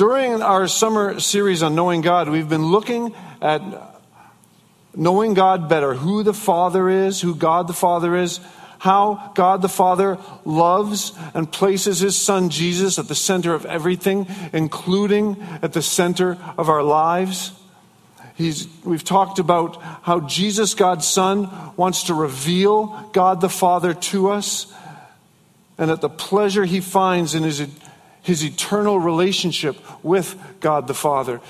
During 0.00 0.40
our 0.40 0.66
summer 0.66 1.20
series 1.20 1.62
on 1.62 1.74
knowing 1.74 2.00
God, 2.00 2.30
we've 2.30 2.48
been 2.48 2.68
looking 2.68 3.14
at 3.42 3.60
knowing 4.96 5.34
God 5.34 5.68
better, 5.68 5.92
who 5.92 6.22
the 6.22 6.32
Father 6.32 6.88
is, 6.88 7.20
who 7.20 7.34
God 7.34 7.66
the 7.66 7.74
Father 7.74 8.16
is, 8.16 8.40
how 8.78 9.30
God 9.34 9.60
the 9.60 9.68
Father 9.68 10.16
loves 10.46 11.12
and 11.34 11.52
places 11.52 11.98
his 11.98 12.16
Son 12.16 12.48
Jesus 12.48 12.98
at 12.98 13.08
the 13.08 13.14
center 13.14 13.52
of 13.52 13.66
everything, 13.66 14.26
including 14.54 15.36
at 15.60 15.74
the 15.74 15.82
center 15.82 16.38
of 16.56 16.70
our 16.70 16.82
lives. 16.82 17.52
He's, 18.36 18.68
we've 18.82 19.04
talked 19.04 19.38
about 19.38 19.82
how 20.00 20.20
Jesus, 20.20 20.72
God's 20.72 21.06
Son, 21.06 21.74
wants 21.76 22.04
to 22.04 22.14
reveal 22.14 23.10
God 23.12 23.42
the 23.42 23.50
Father 23.50 23.92
to 23.92 24.30
us, 24.30 24.72
and 25.76 25.90
that 25.90 26.00
the 26.00 26.08
pleasure 26.08 26.64
he 26.64 26.80
finds 26.80 27.34
in 27.34 27.42
his, 27.42 27.68
his 28.22 28.44
eternal 28.44 28.98
relationship 28.98 29.76
with 30.04 30.36
God 30.60 30.86
the 30.86 30.94
Father. 30.94 31.40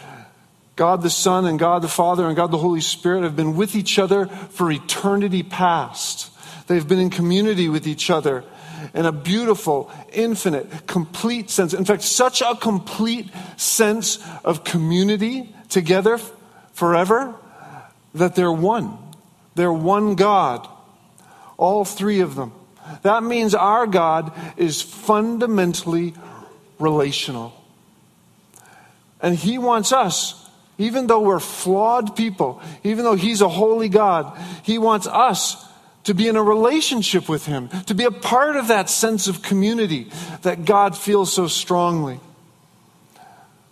God 0.77 1.03
the 1.03 1.11
Son 1.11 1.45
and 1.45 1.59
God 1.59 1.83
the 1.83 1.89
Father 1.89 2.27
and 2.27 2.37
God 2.37 2.51
the 2.51 2.59
Holy 2.59 2.81
Spirit 2.81 3.23
have 3.23 3.37
been 3.37 3.57
with 3.57 3.75
each 3.75 3.99
other 3.99 4.27
for 4.27 4.71
eternity 4.71 5.43
past. 5.43 6.31
They've 6.69 6.87
been 6.87 7.01
in 7.01 7.11
community 7.11 7.69
with 7.69 7.87
each 7.87 8.11
other 8.11 8.45
in 8.95 9.05
a 9.05 9.13
beautiful, 9.13 9.91
infinite, 10.13 10.87
complete 10.87 11.51
sense. 11.51 11.75
In 11.75 11.85
fact, 11.85 12.03
such 12.03 12.41
a 12.41 12.55
complete 12.55 13.29
sense 13.57 14.19
of 14.45 14.65
community 14.65 15.55
together 15.69 16.19
forever 16.73 17.35
that 18.15 18.35
they're 18.35 18.53
one. 18.53 18.97
They're 19.55 19.73
one 19.73 20.15
God. 20.15 20.67
All 21.57 21.85
three 21.85 22.21
of 22.21 22.35
them. 22.35 22.53
That 23.03 23.23
means 23.23 23.55
our 23.55 23.87
God 23.87 24.33
is 24.57 24.81
fundamentally 24.81 26.15
relational. 26.81 27.53
And 29.21 29.37
He 29.37 29.59
wants 29.59 29.93
us, 29.93 30.49
even 30.79 31.07
though 31.07 31.21
we're 31.21 31.41
flawed 31.41 32.17
people, 32.17 32.61
even 32.83 33.05
though 33.05 33.15
He's 33.15 33.41
a 33.41 33.49
holy 33.49 33.89
God, 33.89 34.37
He 34.63 34.79
wants 34.79 35.07
us 35.07 35.67
to 36.05 36.15
be 36.15 36.29
in 36.29 36.37
a 36.37 36.43
relationship 36.43 37.29
with 37.29 37.47
Him, 37.47 37.69
to 37.87 37.95
be 37.95 38.05
a 38.05 38.11
part 38.11 38.57
of 38.57 38.69
that 38.69 38.89
sense 38.89 39.29
of 39.29 39.43
community 39.43 40.11
that 40.43 40.65
God 40.65 40.97
feels 40.97 41.33
so 41.33 41.47
strongly. 41.47 42.19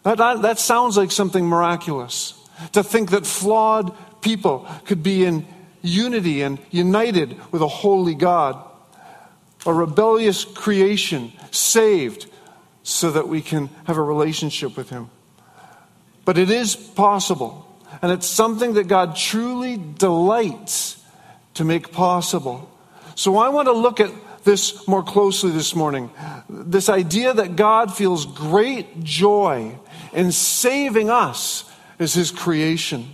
That, 0.02 0.18
that, 0.18 0.42
that, 0.42 0.58
sounds 0.58 0.96
like 0.96 1.10
something 1.10 1.44
miraculous. 1.44 2.34
To 2.72 2.82
think 2.82 3.10
that 3.10 3.26
flawed 3.26 3.96
people 4.20 4.68
could 4.84 5.02
be 5.02 5.24
in 5.24 5.46
unity 5.82 6.42
and 6.42 6.58
united 6.70 7.36
with 7.52 7.62
a 7.62 7.68
holy 7.68 8.14
God, 8.14 8.62
a 9.66 9.72
rebellious 9.72 10.44
creation 10.44 11.32
saved 11.50 12.26
so 12.88 13.10
that 13.10 13.28
we 13.28 13.42
can 13.42 13.68
have 13.84 13.98
a 13.98 14.02
relationship 14.02 14.74
with 14.74 14.88
Him. 14.88 15.10
But 16.24 16.38
it 16.38 16.50
is 16.50 16.74
possible, 16.74 17.66
and 18.00 18.10
it's 18.10 18.26
something 18.26 18.74
that 18.74 18.88
God 18.88 19.14
truly 19.14 19.76
delights 19.76 20.96
to 21.54 21.64
make 21.64 21.92
possible. 21.92 22.70
So 23.14 23.36
I 23.36 23.50
want 23.50 23.66
to 23.66 23.72
look 23.72 24.00
at 24.00 24.10
this 24.44 24.88
more 24.88 25.02
closely 25.02 25.50
this 25.50 25.74
morning. 25.74 26.10
This 26.48 26.88
idea 26.88 27.34
that 27.34 27.56
God 27.56 27.94
feels 27.94 28.24
great 28.24 29.04
joy 29.04 29.78
in 30.14 30.32
saving 30.32 31.10
us 31.10 31.70
as 31.98 32.14
his 32.14 32.30
creation. 32.30 33.06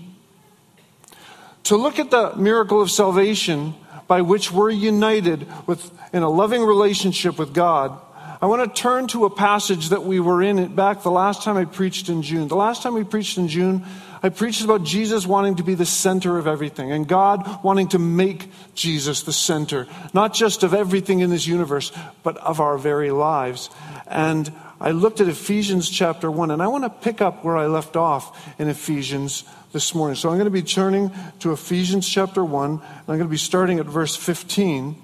To 1.64 1.77
look 1.77 1.98
at 1.98 2.12
the 2.12 2.36
miracle 2.36 2.81
of 2.81 2.92
salvation 2.92 3.75
by 4.06 4.20
which 4.20 4.53
we're 4.53 4.70
united 4.70 5.48
with, 5.66 5.91
in 6.12 6.22
a 6.22 6.31
loving 6.31 6.62
relationship 6.62 7.38
with 7.38 7.53
God, 7.53 7.98
I 8.45 8.47
want 8.47 8.75
to 8.75 8.83
turn 8.83 9.06
to 9.06 9.25
a 9.25 9.31
passage 9.31 9.89
that 9.89 10.05
we 10.05 10.20
were 10.20 10.42
in 10.42 10.75
back 10.75 11.03
the 11.03 11.11
last 11.11 11.42
time 11.42 11.56
I 11.56 11.64
preached 11.64 12.11
in 12.11 12.20
June. 12.20 12.47
The 12.47 12.56
last 12.56 12.83
time 12.83 12.92
we 12.92 13.03
preached 13.03 13.39
in 13.39 13.48
June, 13.48 13.87
I 14.23 14.28
preached 14.28 14.62
about 14.62 14.84
Jesus 14.84 15.27
wanting 15.27 15.55
to 15.56 15.62
be 15.62 15.75
the 15.75 15.87
center 15.87 16.37
of 16.37 16.47
everything 16.47 16.92
and 16.92 17.09
God 17.09 17.65
wanting 17.65 17.89
to 17.89 17.98
make 17.98 18.50
Jesus 18.75 19.22
the 19.22 19.33
center, 19.33 19.87
not 20.12 20.34
just 20.34 20.62
of 20.62 20.75
everything 20.75 21.21
in 21.21 21.31
this 21.31 21.47
universe, 21.47 21.91
but 22.22 22.37
of 22.37 22.60
our 22.60 22.77
very 22.77 23.10
lives. 23.10 23.71
And 24.09 24.53
I 24.78 24.91
looked 24.91 25.22
at 25.22 25.28
Ephesians 25.28 25.88
chapter 25.88 26.31
1, 26.31 26.50
and 26.50 26.62
I 26.62 26.66
want 26.66 26.84
to 26.84 26.91
pick 26.91 27.22
up 27.22 27.47
where 27.47 27.56
I 27.56 27.65
left 27.65 27.97
off 27.97 28.47
in 28.60 28.69
Ephesians 28.69 29.44
this 29.72 29.94
morning. 29.94 30.16
So 30.16 30.28
I'm 30.28 30.34
going 30.34 30.44
to 30.44 30.50
be 30.50 30.60
turning 30.60 31.10
to 31.38 31.53
Ephesians 31.53 32.06
chapter 32.06 32.44
1, 32.44 32.71
and 32.72 32.83
I'm 32.83 33.06
going 33.06 33.21
to 33.21 33.27
be 33.27 33.38
starting 33.38 33.78
at 33.78 33.87
verse 33.87 34.15
15, 34.15 34.97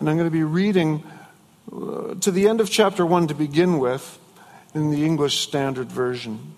and 0.00 0.10
I'm 0.10 0.18
going 0.18 0.28
to 0.28 0.30
be 0.30 0.44
reading 0.44 1.02
to 2.20 2.30
the 2.30 2.48
end 2.48 2.60
of 2.60 2.70
chapter 2.70 3.04
1 3.04 3.28
to 3.28 3.34
begin 3.34 3.78
with 3.78 4.18
in 4.74 4.90
the 4.90 5.04
English 5.04 5.40
Standard 5.40 5.90
Version. 5.90 6.54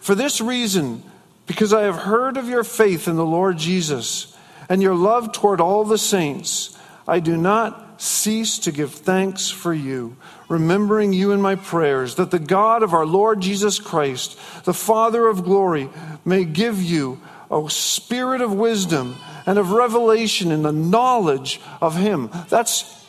For 0.00 0.14
this 0.14 0.40
reason, 0.40 1.02
because 1.46 1.72
I 1.72 1.82
have 1.82 1.96
heard 1.96 2.36
of 2.36 2.48
your 2.48 2.64
faith 2.64 3.06
in 3.06 3.16
the 3.16 3.24
Lord 3.24 3.56
Jesus 3.56 4.36
and 4.68 4.82
your 4.82 4.94
love 4.94 5.32
toward 5.32 5.60
all 5.60 5.84
the 5.84 5.98
saints, 5.98 6.76
I 7.06 7.20
do 7.20 7.36
not 7.36 8.00
cease 8.02 8.58
to 8.60 8.72
give 8.72 8.92
thanks 8.92 9.50
for 9.50 9.72
you, 9.72 10.16
remembering 10.48 11.12
you 11.12 11.30
in 11.32 11.40
my 11.40 11.54
prayers, 11.54 12.16
that 12.16 12.30
the 12.30 12.38
God 12.38 12.82
of 12.82 12.92
our 12.92 13.06
Lord 13.06 13.40
Jesus 13.40 13.78
Christ, 13.78 14.38
the 14.64 14.74
Father 14.74 15.26
of 15.28 15.44
glory, 15.44 15.88
may 16.24 16.44
give 16.44 16.82
you 16.82 17.20
a 17.50 17.70
spirit 17.70 18.40
of 18.40 18.52
wisdom 18.52 19.16
and 19.46 19.58
of 19.58 19.70
revelation 19.70 20.50
in 20.50 20.62
the 20.62 20.72
knowledge 20.72 21.60
of 21.80 21.96
him. 21.96 22.30
That's 22.48 23.03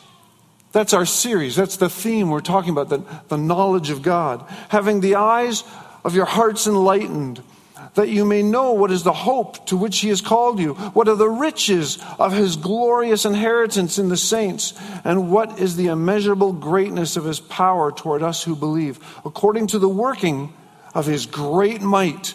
that's 0.76 0.92
our 0.92 1.06
series. 1.06 1.56
That's 1.56 1.78
the 1.78 1.88
theme 1.88 2.28
we're 2.28 2.40
talking 2.40 2.68
about, 2.68 2.90
the, 2.90 3.02
the 3.28 3.38
knowledge 3.38 3.88
of 3.88 4.02
God. 4.02 4.44
Having 4.68 5.00
the 5.00 5.14
eyes 5.14 5.64
of 6.04 6.14
your 6.14 6.26
hearts 6.26 6.66
enlightened, 6.66 7.42
that 7.94 8.10
you 8.10 8.26
may 8.26 8.42
know 8.42 8.72
what 8.72 8.90
is 8.90 9.02
the 9.02 9.14
hope 9.14 9.64
to 9.68 9.76
which 9.78 10.00
he 10.00 10.10
has 10.10 10.20
called 10.20 10.60
you, 10.60 10.74
what 10.74 11.08
are 11.08 11.16
the 11.16 11.30
riches 11.30 11.98
of 12.18 12.34
his 12.34 12.56
glorious 12.56 13.24
inheritance 13.24 13.98
in 13.98 14.10
the 14.10 14.18
saints, 14.18 14.74
and 15.02 15.30
what 15.30 15.58
is 15.58 15.76
the 15.76 15.86
immeasurable 15.86 16.52
greatness 16.52 17.16
of 17.16 17.24
his 17.24 17.40
power 17.40 17.90
toward 17.90 18.22
us 18.22 18.44
who 18.44 18.54
believe, 18.54 19.00
according 19.24 19.68
to 19.68 19.78
the 19.78 19.88
working 19.88 20.52
of 20.94 21.06
his 21.06 21.24
great 21.24 21.80
might 21.80 22.34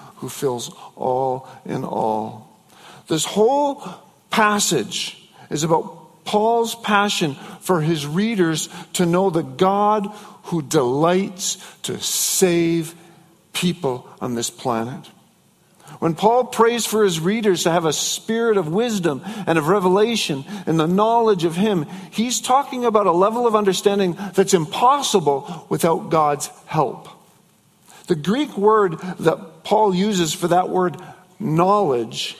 who 0.21 0.29
fills 0.29 0.73
all 0.95 1.47
in 1.65 1.83
all. 1.83 2.47
This 3.07 3.25
whole 3.25 3.83
passage 4.29 5.29
is 5.49 5.63
about 5.63 6.23
Paul's 6.25 6.75
passion 6.75 7.35
for 7.59 7.81
his 7.81 8.05
readers 8.05 8.69
to 8.93 9.07
know 9.07 9.31
the 9.31 9.41
God 9.41 10.05
who 10.43 10.61
delights 10.61 11.57
to 11.81 11.99
save 11.99 12.93
people 13.51 14.07
on 14.21 14.35
this 14.35 14.51
planet. 14.51 15.09
When 15.99 16.13
Paul 16.13 16.45
prays 16.45 16.85
for 16.85 17.03
his 17.03 17.19
readers 17.19 17.63
to 17.63 17.71
have 17.71 17.85
a 17.85 17.91
spirit 17.91 18.57
of 18.57 18.71
wisdom 18.71 19.23
and 19.47 19.57
of 19.57 19.67
revelation 19.67 20.45
and 20.67 20.79
the 20.79 20.87
knowledge 20.87 21.45
of 21.45 21.55
him, 21.55 21.87
he's 22.11 22.39
talking 22.39 22.85
about 22.85 23.07
a 23.07 23.11
level 23.11 23.47
of 23.47 23.55
understanding 23.55 24.15
that's 24.33 24.53
impossible 24.53 25.65
without 25.67 26.09
God's 26.09 26.47
help. 26.67 27.09
The 28.07 28.15
Greek 28.15 28.57
word 28.57 28.99
that 29.19 29.50
Paul 29.63 29.93
uses 29.95 30.33
for 30.33 30.47
that 30.49 30.69
word 30.69 30.97
knowledge 31.39 32.37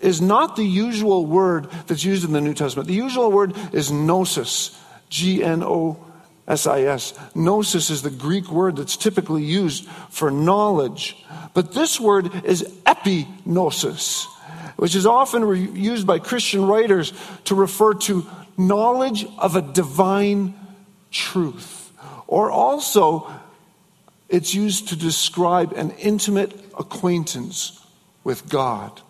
is 0.00 0.20
not 0.20 0.56
the 0.56 0.64
usual 0.64 1.24
word 1.26 1.70
that's 1.86 2.04
used 2.04 2.24
in 2.24 2.32
the 2.32 2.40
New 2.40 2.54
Testament. 2.54 2.88
The 2.88 2.94
usual 2.94 3.32
word 3.32 3.54
is 3.72 3.90
gnosis, 3.90 4.78
G 5.08 5.42
N 5.42 5.62
O 5.62 6.04
S 6.46 6.66
I 6.66 6.82
S. 6.82 7.14
Gnosis 7.34 7.90
is 7.90 8.02
the 8.02 8.10
Greek 8.10 8.50
word 8.50 8.76
that's 8.76 8.96
typically 8.96 9.42
used 9.42 9.86
for 10.10 10.30
knowledge. 10.30 11.16
But 11.54 11.72
this 11.72 11.98
word 11.98 12.44
is 12.44 12.62
epignosis, 12.84 14.26
which 14.76 14.94
is 14.94 15.06
often 15.06 15.44
re- 15.44 15.60
used 15.60 16.06
by 16.06 16.18
Christian 16.18 16.66
writers 16.66 17.12
to 17.44 17.54
refer 17.54 17.94
to 17.94 18.26
knowledge 18.58 19.26
of 19.38 19.56
a 19.56 19.62
divine 19.62 20.54
truth, 21.10 21.92
or 22.26 22.50
also 22.50 23.32
it's 24.28 24.54
used 24.54 24.88
to 24.88 24.96
describe 24.96 25.72
an 25.72 25.90
intimate 25.92 26.52
acquaintance 26.78 27.84
with 28.24 28.48
God. 28.48 29.00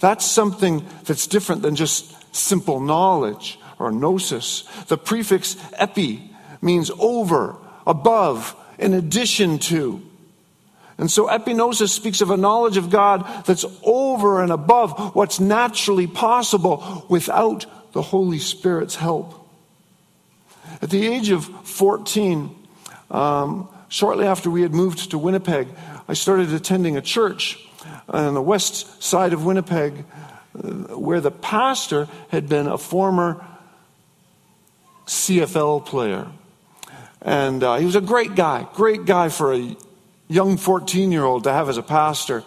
That's 0.00 0.24
something 0.24 0.84
that's 1.04 1.26
different 1.28 1.62
than 1.62 1.76
just 1.76 2.34
simple 2.34 2.80
knowledge 2.80 3.58
or 3.78 3.92
gnosis. 3.92 4.62
The 4.88 4.98
prefix 4.98 5.56
epi 5.74 6.30
means 6.60 6.90
over, 6.98 7.56
above, 7.86 8.56
in 8.78 8.94
addition 8.94 9.58
to. 9.58 10.02
And 10.98 11.10
so 11.10 11.26
epignosis 11.28 11.90
speaks 11.90 12.20
of 12.20 12.30
a 12.30 12.36
knowledge 12.36 12.76
of 12.76 12.90
God 12.90 13.44
that's 13.44 13.64
over 13.82 14.42
and 14.42 14.52
above 14.52 15.14
what's 15.14 15.40
naturally 15.40 16.06
possible 16.06 17.06
without 17.08 17.66
the 17.92 18.02
Holy 18.02 18.38
Spirit's 18.38 18.96
help. 18.96 19.38
At 20.80 20.90
the 20.90 21.06
age 21.06 21.30
of 21.30 21.44
14, 21.44 22.54
um, 23.10 23.68
shortly 23.92 24.26
after 24.26 24.50
we 24.50 24.62
had 24.62 24.72
moved 24.72 25.10
to 25.10 25.18
Winnipeg, 25.18 25.68
I 26.08 26.14
started 26.14 26.52
attending 26.52 26.96
a 26.96 27.02
church 27.02 27.58
on 28.08 28.32
the 28.34 28.42
west 28.42 29.02
side 29.02 29.34
of 29.34 29.44
Winnipeg 29.44 30.04
uh, 30.56 30.96
where 30.96 31.20
the 31.20 31.30
pastor 31.30 32.08
had 32.30 32.48
been 32.48 32.66
a 32.66 32.78
former 32.78 33.44
CFL 35.06 35.84
player. 35.84 36.26
And 37.20 37.62
uh, 37.62 37.76
he 37.76 37.84
was 37.84 37.94
a 37.94 38.00
great 38.00 38.34
guy, 38.34 38.66
great 38.74 39.04
guy 39.04 39.28
for 39.28 39.52
a 39.52 39.76
young 40.26 40.56
14 40.56 41.12
year 41.12 41.24
old 41.24 41.44
to 41.44 41.52
have 41.52 41.68
as 41.68 41.76
a 41.76 41.82
pastor. 41.82 42.44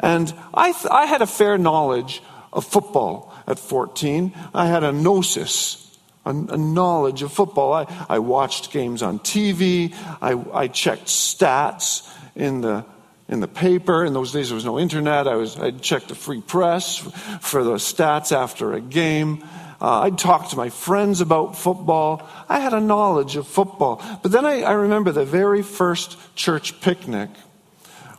And 0.00 0.34
I, 0.52 0.72
th- 0.72 0.86
I 0.90 1.06
had 1.06 1.22
a 1.22 1.26
fair 1.26 1.56
knowledge 1.56 2.20
of 2.52 2.64
football 2.64 3.32
at 3.46 3.60
14. 3.60 4.32
I 4.52 4.66
had 4.66 4.82
a 4.82 4.92
gnosis, 4.92 5.89
a, 6.30 6.56
knowledge 6.56 7.22
of 7.22 7.32
football. 7.32 7.72
I, 7.72 8.06
I 8.08 8.18
watched 8.18 8.72
games 8.72 9.02
on 9.02 9.18
TV, 9.18 9.94
I, 10.20 10.32
I 10.52 10.68
checked 10.68 11.06
stats 11.06 12.08
in 12.34 12.60
the 12.60 12.84
in 13.28 13.38
the 13.38 13.48
paper. 13.48 14.04
In 14.04 14.12
those 14.12 14.32
days, 14.32 14.48
there 14.48 14.56
was 14.56 14.64
no 14.64 14.78
internet. 14.78 15.28
I 15.28 15.36
was, 15.36 15.56
I'd 15.56 15.80
check 15.80 16.08
the 16.08 16.16
free 16.16 16.40
press 16.40 16.96
for 17.40 17.62
the 17.62 17.74
stats 17.74 18.36
after 18.36 18.74
a 18.74 18.80
game. 18.80 19.44
Uh, 19.80 20.00
I'd 20.00 20.18
talk 20.18 20.50
to 20.50 20.56
my 20.56 20.68
friends 20.68 21.20
about 21.20 21.56
football. 21.56 22.28
I 22.48 22.58
had 22.58 22.74
a 22.74 22.80
knowledge 22.80 23.36
of 23.36 23.46
football. 23.46 24.02
But 24.22 24.32
then 24.32 24.44
I, 24.44 24.62
I 24.62 24.72
remember 24.72 25.12
the 25.12 25.24
very 25.24 25.62
first 25.62 26.18
church 26.34 26.80
picnic 26.80 27.30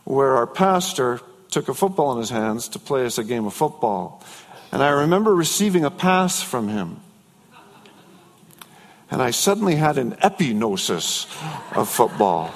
where 0.04 0.34
our 0.36 0.46
pastor 0.46 1.20
took 1.50 1.68
a 1.68 1.74
football 1.74 2.12
in 2.12 2.18
his 2.18 2.30
hands 2.30 2.68
to 2.68 2.78
play 2.78 3.04
us 3.04 3.18
a 3.18 3.24
game 3.24 3.44
of 3.44 3.52
football. 3.52 4.24
And 4.72 4.82
I 4.82 4.88
remember 4.88 5.34
receiving 5.34 5.84
a 5.84 5.90
pass 5.90 6.42
from 6.42 6.68
him. 6.68 7.01
And 9.12 9.20
I 9.20 9.30
suddenly 9.30 9.74
had 9.74 9.98
an 9.98 10.12
epignosis 10.22 11.26
of 11.76 11.86
football, 11.86 12.50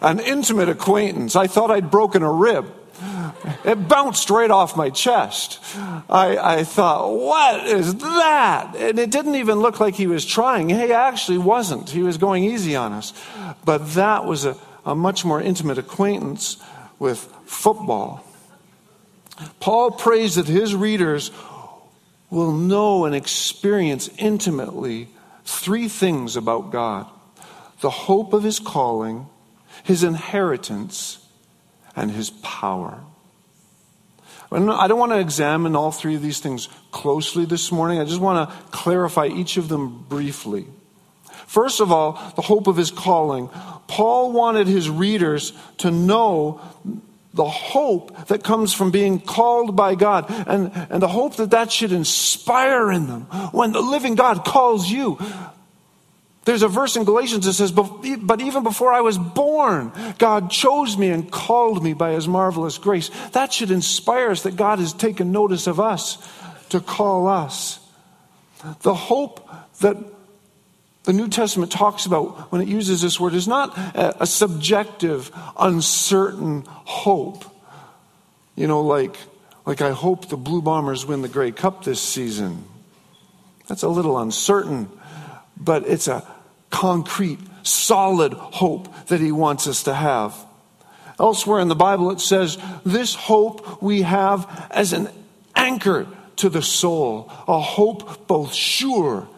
an 0.00 0.20
intimate 0.20 0.68
acquaintance. 0.68 1.34
I 1.34 1.48
thought 1.48 1.72
I'd 1.72 1.90
broken 1.90 2.22
a 2.22 2.30
rib. 2.30 2.72
It 3.64 3.88
bounced 3.88 4.30
right 4.30 4.50
off 4.50 4.76
my 4.76 4.90
chest. 4.90 5.58
I, 6.08 6.38
I 6.38 6.62
thought, 6.62 7.10
what 7.10 7.66
is 7.66 7.96
that? 7.96 8.76
And 8.76 8.96
it 9.00 9.10
didn't 9.10 9.34
even 9.34 9.58
look 9.58 9.80
like 9.80 9.96
he 9.96 10.06
was 10.06 10.24
trying. 10.24 10.68
He 10.68 10.92
actually 10.92 11.38
wasn't. 11.38 11.90
He 11.90 12.04
was 12.04 12.16
going 12.16 12.44
easy 12.44 12.76
on 12.76 12.92
us. 12.92 13.12
But 13.64 13.94
that 13.94 14.24
was 14.24 14.44
a, 14.44 14.56
a 14.84 14.94
much 14.94 15.24
more 15.24 15.42
intimate 15.42 15.78
acquaintance 15.78 16.58
with 17.00 17.18
football. 17.44 18.24
Paul 19.58 19.90
prays 19.90 20.36
that 20.36 20.46
his 20.46 20.76
readers 20.76 21.32
will 22.30 22.52
know 22.52 23.04
and 23.04 23.16
experience 23.16 24.08
intimately 24.16 25.08
three 25.46 25.88
things 25.88 26.36
about 26.36 26.70
God 26.70 27.06
the 27.80 27.90
hope 27.90 28.32
of 28.32 28.42
his 28.42 28.58
calling, 28.58 29.26
his 29.84 30.02
inheritance, 30.02 31.18
and 31.94 32.10
his 32.10 32.30
power. 32.30 33.02
I 34.50 34.88
don't 34.88 34.98
want 34.98 35.12
to 35.12 35.18
examine 35.18 35.76
all 35.76 35.90
three 35.90 36.14
of 36.14 36.22
these 36.22 36.40
things 36.40 36.68
closely 36.90 37.44
this 37.44 37.70
morning. 37.70 37.98
I 37.98 38.04
just 38.04 38.20
want 38.20 38.48
to 38.48 38.56
clarify 38.70 39.26
each 39.26 39.56
of 39.56 39.68
them 39.68 40.04
briefly. 40.08 40.66
First 41.46 41.80
of 41.80 41.92
all, 41.92 42.12
the 42.34 42.42
hope 42.42 42.66
of 42.66 42.76
his 42.76 42.90
calling. 42.90 43.48
Paul 43.88 44.32
wanted 44.32 44.66
his 44.66 44.88
readers 44.88 45.52
to 45.78 45.90
know 45.90 46.60
the 47.36 47.44
hope 47.44 48.28
that 48.28 48.42
comes 48.42 48.72
from 48.72 48.90
being 48.90 49.20
called 49.20 49.76
by 49.76 49.94
God 49.94 50.26
and, 50.28 50.72
and 50.90 51.02
the 51.02 51.08
hope 51.08 51.36
that 51.36 51.50
that 51.50 51.70
should 51.70 51.92
inspire 51.92 52.90
in 52.90 53.06
them 53.06 53.22
when 53.52 53.72
the 53.72 53.80
living 53.80 54.14
God 54.14 54.44
calls 54.44 54.90
you. 54.90 55.18
There's 56.46 56.62
a 56.62 56.68
verse 56.68 56.96
in 56.96 57.04
Galatians 57.04 57.44
that 57.44 57.54
says, 57.54 57.72
But 57.72 58.40
even 58.40 58.62
before 58.62 58.92
I 58.92 59.00
was 59.00 59.18
born, 59.18 59.92
God 60.18 60.50
chose 60.50 60.96
me 60.96 61.10
and 61.10 61.30
called 61.30 61.82
me 61.82 61.92
by 61.92 62.12
his 62.12 62.28
marvelous 62.28 62.78
grace. 62.78 63.10
That 63.32 63.52
should 63.52 63.70
inspire 63.70 64.30
us 64.30 64.44
that 64.44 64.56
God 64.56 64.78
has 64.78 64.92
taken 64.92 65.32
notice 65.32 65.66
of 65.66 65.80
us 65.80 66.18
to 66.70 66.80
call 66.80 67.26
us. 67.26 67.80
The 68.82 68.94
hope 68.94 69.48
that 69.80 69.96
the 71.06 71.12
New 71.12 71.28
Testament 71.28 71.70
talks 71.70 72.04
about 72.04 72.50
when 72.50 72.60
it 72.60 72.66
uses 72.66 73.00
this 73.00 73.20
word 73.20 73.32
is 73.32 73.46
not 73.46 73.72
a, 73.94 74.26
subjective, 74.26 75.30
uncertain 75.56 76.64
hope. 76.66 77.44
You 78.56 78.66
know, 78.66 78.80
like, 78.80 79.16
like 79.64 79.80
I 79.80 79.92
hope 79.92 80.28
the 80.28 80.36
Blue 80.36 80.60
Bombers 80.60 81.06
win 81.06 81.22
the 81.22 81.28
Grey 81.28 81.52
Cup 81.52 81.84
this 81.84 82.02
season. 82.02 82.64
That's 83.68 83.84
a 83.84 83.88
little 83.88 84.18
uncertain, 84.18 84.90
but 85.56 85.86
it's 85.86 86.08
a 86.08 86.26
concrete, 86.70 87.38
solid 87.62 88.32
hope 88.32 89.06
that 89.06 89.20
he 89.20 89.30
wants 89.30 89.68
us 89.68 89.84
to 89.84 89.94
have. 89.94 90.34
Elsewhere 91.20 91.60
in 91.60 91.68
the 91.68 91.76
Bible, 91.76 92.10
it 92.10 92.20
says, 92.20 92.58
This 92.84 93.14
hope 93.14 93.80
we 93.80 94.02
have 94.02 94.68
as 94.72 94.92
an 94.92 95.08
anchor 95.54 96.08
to 96.36 96.48
the 96.48 96.62
soul, 96.62 97.30
a 97.46 97.60
hope 97.60 98.26
both 98.26 98.52
sure 98.52 99.28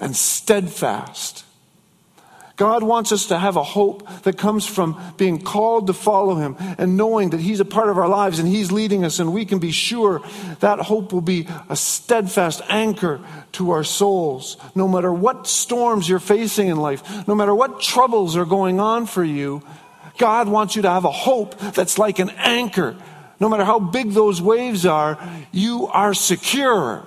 and 0.00 0.16
steadfast. 0.16 1.44
God 2.60 2.82
wants 2.82 3.10
us 3.10 3.28
to 3.28 3.38
have 3.38 3.56
a 3.56 3.62
hope 3.62 4.06
that 4.24 4.36
comes 4.36 4.66
from 4.66 5.00
being 5.16 5.40
called 5.40 5.86
to 5.86 5.94
follow 5.94 6.34
Him 6.34 6.56
and 6.76 6.94
knowing 6.94 7.30
that 7.30 7.40
He's 7.40 7.58
a 7.60 7.64
part 7.64 7.88
of 7.88 7.96
our 7.96 8.06
lives 8.06 8.38
and 8.38 8.46
He's 8.46 8.70
leading 8.70 9.02
us, 9.02 9.18
and 9.18 9.32
we 9.32 9.46
can 9.46 9.60
be 9.60 9.70
sure 9.70 10.20
that 10.60 10.78
hope 10.78 11.14
will 11.14 11.22
be 11.22 11.48
a 11.70 11.76
steadfast 11.76 12.60
anchor 12.68 13.18
to 13.52 13.70
our 13.70 13.82
souls. 13.82 14.58
No 14.74 14.86
matter 14.86 15.10
what 15.10 15.46
storms 15.46 16.06
you're 16.06 16.18
facing 16.18 16.68
in 16.68 16.76
life, 16.76 17.26
no 17.26 17.34
matter 17.34 17.54
what 17.54 17.80
troubles 17.80 18.36
are 18.36 18.44
going 18.44 18.78
on 18.78 19.06
for 19.06 19.24
you, 19.24 19.62
God 20.18 20.46
wants 20.46 20.76
you 20.76 20.82
to 20.82 20.90
have 20.90 21.06
a 21.06 21.10
hope 21.10 21.58
that's 21.58 21.96
like 21.96 22.18
an 22.18 22.28
anchor. 22.36 22.94
No 23.40 23.48
matter 23.48 23.64
how 23.64 23.78
big 23.78 24.10
those 24.10 24.42
waves 24.42 24.84
are, 24.84 25.18
you 25.50 25.86
are 25.86 26.12
secure 26.12 27.06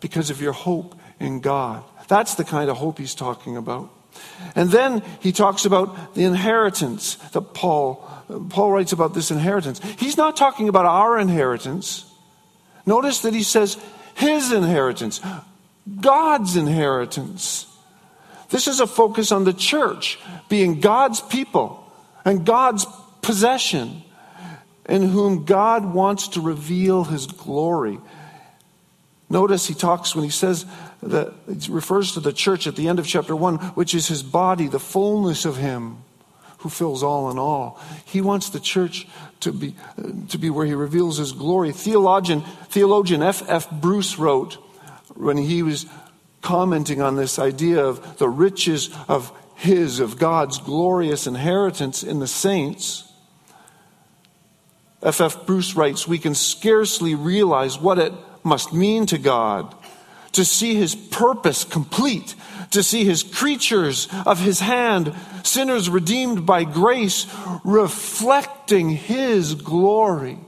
because 0.00 0.30
of 0.30 0.40
your 0.40 0.54
hope 0.54 0.98
in 1.20 1.40
God. 1.40 1.84
That's 2.08 2.34
the 2.34 2.44
kind 2.44 2.70
of 2.70 2.76
hope 2.76 2.98
He's 2.98 3.14
talking 3.14 3.56
about. 3.56 3.90
And 4.54 4.70
then 4.70 5.02
he 5.20 5.32
talks 5.32 5.64
about 5.64 6.14
the 6.14 6.24
inheritance 6.24 7.16
that 7.32 7.54
Paul, 7.54 8.08
Paul 8.50 8.72
writes 8.72 8.92
about 8.92 9.14
this 9.14 9.30
inheritance. 9.30 9.80
He's 9.98 10.16
not 10.16 10.36
talking 10.36 10.68
about 10.68 10.86
our 10.86 11.18
inheritance. 11.18 12.04
Notice 12.86 13.20
that 13.20 13.34
he 13.34 13.42
says 13.42 13.76
his 14.14 14.52
inheritance, 14.52 15.20
God's 16.00 16.56
inheritance. 16.56 17.66
This 18.50 18.66
is 18.66 18.80
a 18.80 18.86
focus 18.86 19.30
on 19.30 19.44
the 19.44 19.52
church 19.52 20.18
being 20.48 20.80
God's 20.80 21.20
people 21.20 21.84
and 22.24 22.44
God's 22.46 22.86
possession, 23.22 24.02
in 24.88 25.02
whom 25.02 25.44
God 25.44 25.92
wants 25.92 26.28
to 26.28 26.40
reveal 26.40 27.04
his 27.04 27.26
glory. 27.26 27.98
Notice 29.28 29.66
he 29.66 29.74
talks 29.74 30.14
when 30.14 30.24
he 30.24 30.30
says 30.30 30.64
that 31.02 31.32
it 31.46 31.68
refers 31.68 32.12
to 32.12 32.20
the 32.20 32.32
church 32.32 32.66
at 32.66 32.76
the 32.76 32.88
end 32.88 32.98
of 32.98 33.06
chapter 33.06 33.36
1, 33.36 33.56
which 33.74 33.94
is 33.94 34.08
his 34.08 34.22
body, 34.22 34.66
the 34.66 34.80
fullness 34.80 35.44
of 35.44 35.56
him 35.56 35.98
who 36.58 36.68
fills 36.68 37.02
all 37.02 37.30
in 37.30 37.38
all. 37.38 37.80
He 38.04 38.20
wants 38.20 38.50
the 38.50 38.60
church 38.60 39.06
to 39.40 39.52
be, 39.52 39.76
to 40.28 40.38
be 40.38 40.50
where 40.50 40.66
he 40.66 40.74
reveals 40.74 41.18
his 41.18 41.32
glory. 41.32 41.72
Theologian, 41.72 42.42
theologian 42.68 43.22
F. 43.22 43.48
F. 43.48 43.70
Bruce 43.70 44.18
wrote 44.18 44.54
when 45.14 45.36
he 45.36 45.62
was 45.62 45.86
commenting 46.42 47.00
on 47.00 47.16
this 47.16 47.38
idea 47.38 47.84
of 47.84 48.18
the 48.18 48.28
riches 48.28 48.90
of 49.08 49.32
his, 49.54 50.00
of 50.00 50.18
God's 50.18 50.58
glorious 50.58 51.26
inheritance 51.26 52.02
in 52.02 52.18
the 52.18 52.26
saints. 52.26 53.12
F. 55.02 55.20
F. 55.20 55.46
Bruce 55.46 55.74
writes, 55.74 56.08
We 56.08 56.18
can 56.18 56.34
scarcely 56.34 57.14
realize 57.14 57.78
what 57.78 57.98
it 57.98 58.12
must 58.42 58.72
mean 58.72 59.06
to 59.06 59.18
God 59.18 59.74
to 60.32 60.44
see 60.44 60.74
his 60.74 60.94
purpose 60.94 61.64
complete, 61.64 62.34
to 62.70 62.82
see 62.82 63.04
his 63.04 63.22
creatures 63.22 64.08
of 64.26 64.40
his 64.40 64.60
hand, 64.60 65.14
sinners 65.42 65.88
redeemed 65.88 66.44
by 66.44 66.64
grace, 66.64 67.26
reflecting 67.64 68.90
his 68.90 69.54
glory. 69.54 70.38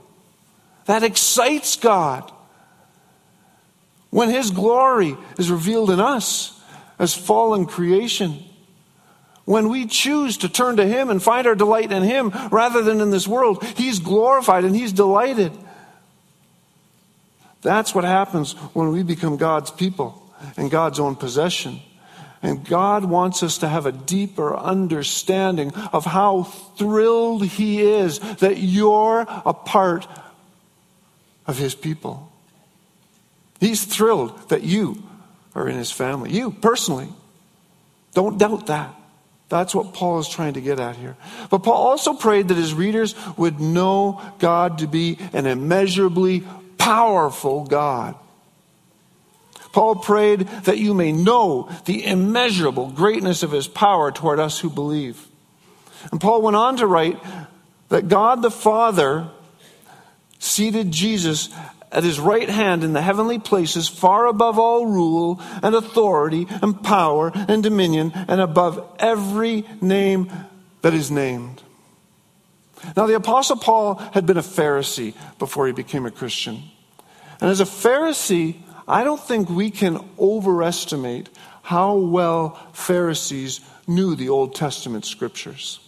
That 0.85 1.03
excites 1.03 1.75
God. 1.75 2.31
When 4.09 4.29
his 4.29 4.51
glory 4.51 5.15
is 5.37 5.49
revealed 5.49 5.89
in 5.89 5.99
us 5.99 6.59
as 6.99 7.15
fallen 7.15 7.65
creation, 7.65 8.43
when 9.45 9.69
we 9.69 9.85
choose 9.85 10.37
to 10.37 10.49
turn 10.49 10.77
to 10.77 10.85
him 10.85 11.09
and 11.09 11.21
find 11.21 11.47
our 11.47 11.55
delight 11.55 11.91
in 11.91 12.03
him 12.03 12.31
rather 12.51 12.81
than 12.81 13.01
in 13.01 13.09
this 13.09 13.27
world, 13.27 13.63
he's 13.63 13.99
glorified 13.99 14.63
and 14.63 14.75
he's 14.75 14.93
delighted. 14.93 15.51
That's 17.61 17.93
what 17.93 18.03
happens 18.03 18.53
when 18.73 18.91
we 18.91 19.03
become 19.03 19.37
God's 19.37 19.71
people 19.71 20.21
and 20.57 20.71
God's 20.71 20.99
own 20.99 21.15
possession. 21.15 21.79
And 22.43 22.65
God 22.65 23.05
wants 23.05 23.43
us 23.43 23.59
to 23.59 23.67
have 23.67 23.85
a 23.85 23.91
deeper 23.91 24.55
understanding 24.55 25.73
of 25.93 26.05
how 26.05 26.43
thrilled 26.43 27.45
He 27.45 27.81
is 27.81 28.19
that 28.37 28.57
you're 28.57 29.25
a 29.27 29.53
part 29.53 30.07
of 31.45 31.57
His 31.57 31.75
people. 31.75 32.31
He's 33.59 33.85
thrilled 33.85 34.49
that 34.49 34.63
you 34.63 35.03
are 35.53 35.67
in 35.67 35.77
His 35.77 35.91
family. 35.91 36.31
You 36.31 36.51
personally. 36.51 37.09
Don't 38.13 38.37
doubt 38.37 38.67
that. 38.67 38.95
That's 39.49 39.75
what 39.75 39.93
Paul 39.93 40.19
is 40.19 40.29
trying 40.29 40.53
to 40.53 40.61
get 40.61 40.79
at 40.79 40.95
here. 40.95 41.17
But 41.49 41.59
Paul 41.59 41.75
also 41.75 42.13
prayed 42.13 42.47
that 42.47 42.57
his 42.57 42.73
readers 42.73 43.15
would 43.37 43.59
know 43.59 44.21
God 44.39 44.77
to 44.77 44.87
be 44.87 45.17
an 45.33 45.45
immeasurably 45.45 46.43
powerful 46.81 47.63
God. 47.63 48.15
Paul 49.71 49.95
prayed 49.97 50.41
that 50.65 50.79
you 50.79 50.95
may 50.95 51.11
know 51.11 51.69
the 51.85 52.03
immeasurable 52.05 52.89
greatness 52.89 53.43
of 53.43 53.51
his 53.51 53.67
power 53.67 54.11
toward 54.11 54.39
us 54.39 54.59
who 54.59 54.69
believe. 54.69 55.27
And 56.11 56.19
Paul 56.19 56.41
went 56.41 56.57
on 56.57 56.77
to 56.77 56.87
write 56.87 57.21
that 57.89 58.07
God 58.07 58.41
the 58.41 58.49
Father 58.49 59.29
seated 60.39 60.91
Jesus 60.91 61.49
at 61.91 62.03
his 62.03 62.19
right 62.19 62.49
hand 62.49 62.83
in 62.83 62.93
the 62.93 63.01
heavenly 63.01 63.37
places, 63.37 63.87
far 63.87 64.25
above 64.25 64.57
all 64.57 64.87
rule 64.87 65.39
and 65.61 65.75
authority 65.75 66.47
and 66.63 66.81
power 66.81 67.31
and 67.35 67.61
dominion, 67.61 68.11
and 68.15 68.41
above 68.41 68.83
every 68.97 69.65
name 69.81 70.31
that 70.81 70.95
is 70.95 71.11
named. 71.11 71.61
Now, 72.95 73.05
the 73.05 73.15
Apostle 73.15 73.57
Paul 73.57 73.95
had 74.13 74.25
been 74.25 74.37
a 74.37 74.41
Pharisee 74.41 75.13
before 75.39 75.67
he 75.67 75.73
became 75.73 76.05
a 76.05 76.11
Christian. 76.11 76.63
And 77.39 77.49
as 77.49 77.61
a 77.61 77.65
Pharisee, 77.65 78.57
I 78.87 79.03
don't 79.03 79.21
think 79.21 79.49
we 79.49 79.71
can 79.71 80.03
overestimate 80.19 81.29
how 81.61 81.95
well 81.95 82.59
Pharisees 82.73 83.61
knew 83.87 84.15
the 84.15 84.29
Old 84.29 84.55
Testament 84.55 85.05
scriptures. 85.05 85.79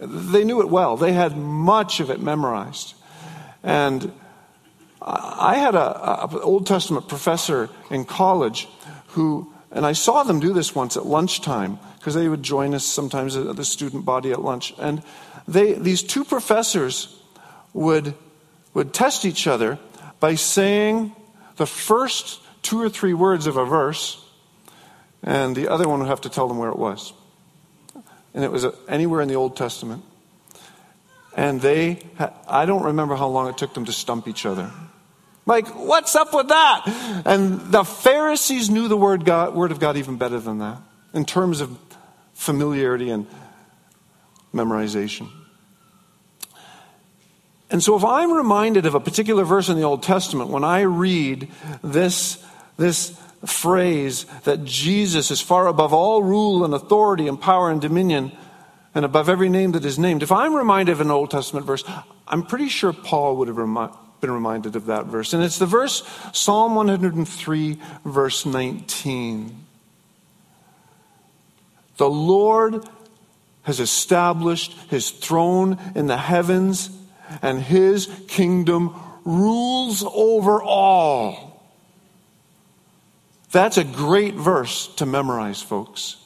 They 0.00 0.44
knew 0.44 0.60
it 0.60 0.68
well, 0.68 0.96
they 0.96 1.12
had 1.12 1.36
much 1.36 2.00
of 2.00 2.10
it 2.10 2.20
memorized. 2.20 2.94
And 3.62 4.12
I 5.00 5.56
had 5.56 5.74
an 5.74 6.40
Old 6.42 6.66
Testament 6.66 7.08
professor 7.08 7.68
in 7.90 8.04
college 8.04 8.68
who, 9.08 9.52
and 9.70 9.84
I 9.84 9.92
saw 9.92 10.22
them 10.22 10.40
do 10.40 10.52
this 10.52 10.74
once 10.74 10.96
at 10.96 11.06
lunchtime 11.06 11.78
because 12.02 12.14
they 12.14 12.28
would 12.28 12.42
join 12.42 12.74
us 12.74 12.84
sometimes 12.84 13.36
at 13.36 13.54
the 13.54 13.64
student 13.64 14.04
body 14.04 14.32
at 14.32 14.42
lunch. 14.42 14.74
And 14.76 15.04
they, 15.46 15.74
these 15.74 16.02
two 16.02 16.24
professors 16.24 17.16
would, 17.72 18.14
would 18.74 18.92
test 18.92 19.24
each 19.24 19.46
other 19.46 19.78
by 20.18 20.34
saying 20.34 21.14
the 21.58 21.66
first 21.66 22.40
two 22.60 22.82
or 22.82 22.88
three 22.88 23.14
words 23.14 23.46
of 23.46 23.56
a 23.56 23.64
verse, 23.64 24.20
and 25.22 25.54
the 25.54 25.68
other 25.68 25.88
one 25.88 26.00
would 26.00 26.08
have 26.08 26.22
to 26.22 26.28
tell 26.28 26.48
them 26.48 26.58
where 26.58 26.70
it 26.70 26.76
was. 26.76 27.12
And 28.34 28.42
it 28.42 28.50
was 28.50 28.64
uh, 28.64 28.72
anywhere 28.88 29.20
in 29.20 29.28
the 29.28 29.36
Old 29.36 29.56
Testament. 29.56 30.02
And 31.36 31.60
they, 31.60 32.04
I 32.48 32.66
don't 32.66 32.82
remember 32.82 33.14
how 33.14 33.28
long 33.28 33.48
it 33.48 33.56
took 33.56 33.74
them 33.74 33.84
to 33.84 33.92
stump 33.92 34.26
each 34.26 34.44
other. 34.44 34.72
Like, 35.46 35.68
what's 35.68 36.16
up 36.16 36.34
with 36.34 36.48
that? 36.48 37.22
And 37.24 37.60
the 37.60 37.84
Pharisees 37.84 38.70
knew 38.70 38.88
the 38.88 38.96
word, 38.96 39.24
God, 39.24 39.54
word 39.54 39.70
of 39.70 39.78
God 39.78 39.96
even 39.96 40.16
better 40.16 40.40
than 40.40 40.58
that 40.58 40.78
in 41.14 41.24
terms 41.24 41.60
of 41.60 41.78
familiarity 42.42 43.08
and 43.10 43.26
memorization. 44.52 45.30
And 47.70 47.82
so, 47.82 47.96
if 47.96 48.04
I'm 48.04 48.32
reminded 48.32 48.84
of 48.84 48.94
a 48.94 49.00
particular 49.00 49.44
verse 49.44 49.68
in 49.68 49.76
the 49.76 49.84
Old 49.84 50.02
Testament, 50.02 50.50
when 50.50 50.64
I 50.64 50.80
read 50.80 51.48
this, 51.82 52.44
this 52.76 53.18
phrase 53.46 54.26
that 54.44 54.64
Jesus 54.64 55.30
is 55.30 55.40
far 55.40 55.68
above 55.68 55.94
all 55.94 56.22
rule 56.22 56.64
and 56.64 56.74
authority 56.74 57.28
and 57.28 57.40
power 57.40 57.70
and 57.70 57.80
dominion, 57.80 58.32
and 58.94 59.04
above 59.04 59.28
every 59.30 59.48
name 59.48 59.72
that 59.72 59.84
is 59.86 59.98
named. 59.98 60.22
If 60.22 60.32
I'm 60.32 60.54
reminded 60.54 60.92
of 60.92 61.00
an 61.00 61.10
Old 61.10 61.30
Testament 61.30 61.64
verse, 61.64 61.82
I'm 62.28 62.44
pretty 62.44 62.68
sure 62.68 62.92
Paul 62.92 63.36
would 63.36 63.48
have 63.48 63.56
remi- 63.56 63.88
been 64.20 64.32
reminded 64.32 64.76
of 64.76 64.86
that 64.86 65.06
verse. 65.06 65.32
And 65.32 65.42
it's 65.42 65.58
the 65.58 65.64
verse, 65.64 66.02
Psalm 66.32 66.74
103, 66.74 67.78
verse 68.04 68.44
19. 68.44 69.66
The 71.96 72.10
Lord 72.10 72.88
has 73.62 73.80
established 73.80 74.72
his 74.90 75.10
throne 75.10 75.78
in 75.94 76.06
the 76.06 76.16
heavens, 76.16 76.90
and 77.40 77.60
his 77.60 78.10
kingdom 78.28 78.94
rules 79.24 80.04
over 80.04 80.62
all. 80.62 81.62
That's 83.52 83.76
a 83.76 83.84
great 83.84 84.34
verse 84.34 84.88
to 84.96 85.06
memorize, 85.06 85.62
folks. 85.62 86.16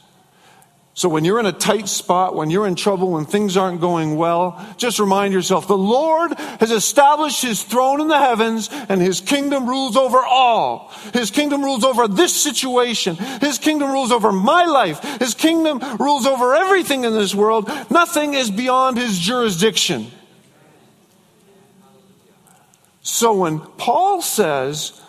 So 0.97 1.09
when 1.09 1.25
you're 1.25 1.39
in 1.39 1.45
a 1.45 1.51
tight 1.51 1.87
spot, 1.87 2.33
when 2.33 2.49
you're 2.49 2.65
in 2.65 2.73
trouble, 2.73 3.11
when 3.11 3.25
things 3.25 3.55
aren't 3.55 3.81
going 3.81 4.15
well, 4.15 4.59
just 4.77 4.97
remind 4.97 5.31
yourself 5.31 5.67
the 5.67 5.77
Lord 5.77 6.33
has 6.59 6.71
established 6.71 7.43
his 7.43 7.61
throne 7.61 8.01
in 8.01 8.07
the 8.07 8.17
heavens 8.17 8.67
and 8.89 8.99
his 8.99 9.21
kingdom 9.21 9.69
rules 9.69 9.95
over 9.95 10.17
all. 10.17 10.91
His 11.13 11.29
kingdom 11.29 11.63
rules 11.63 11.83
over 11.83 12.07
this 12.07 12.35
situation. 12.35 13.15
His 13.15 13.59
kingdom 13.59 13.91
rules 13.91 14.11
over 14.11 14.31
my 14.31 14.65
life. 14.65 15.19
His 15.19 15.35
kingdom 15.35 15.81
rules 15.99 16.25
over 16.25 16.55
everything 16.55 17.03
in 17.03 17.13
this 17.13 17.35
world. 17.35 17.69
Nothing 17.91 18.33
is 18.33 18.49
beyond 18.49 18.97
his 18.97 19.19
jurisdiction. 19.19 20.07
So 23.03 23.35
when 23.35 23.59
Paul 23.59 24.23
says 24.23 24.99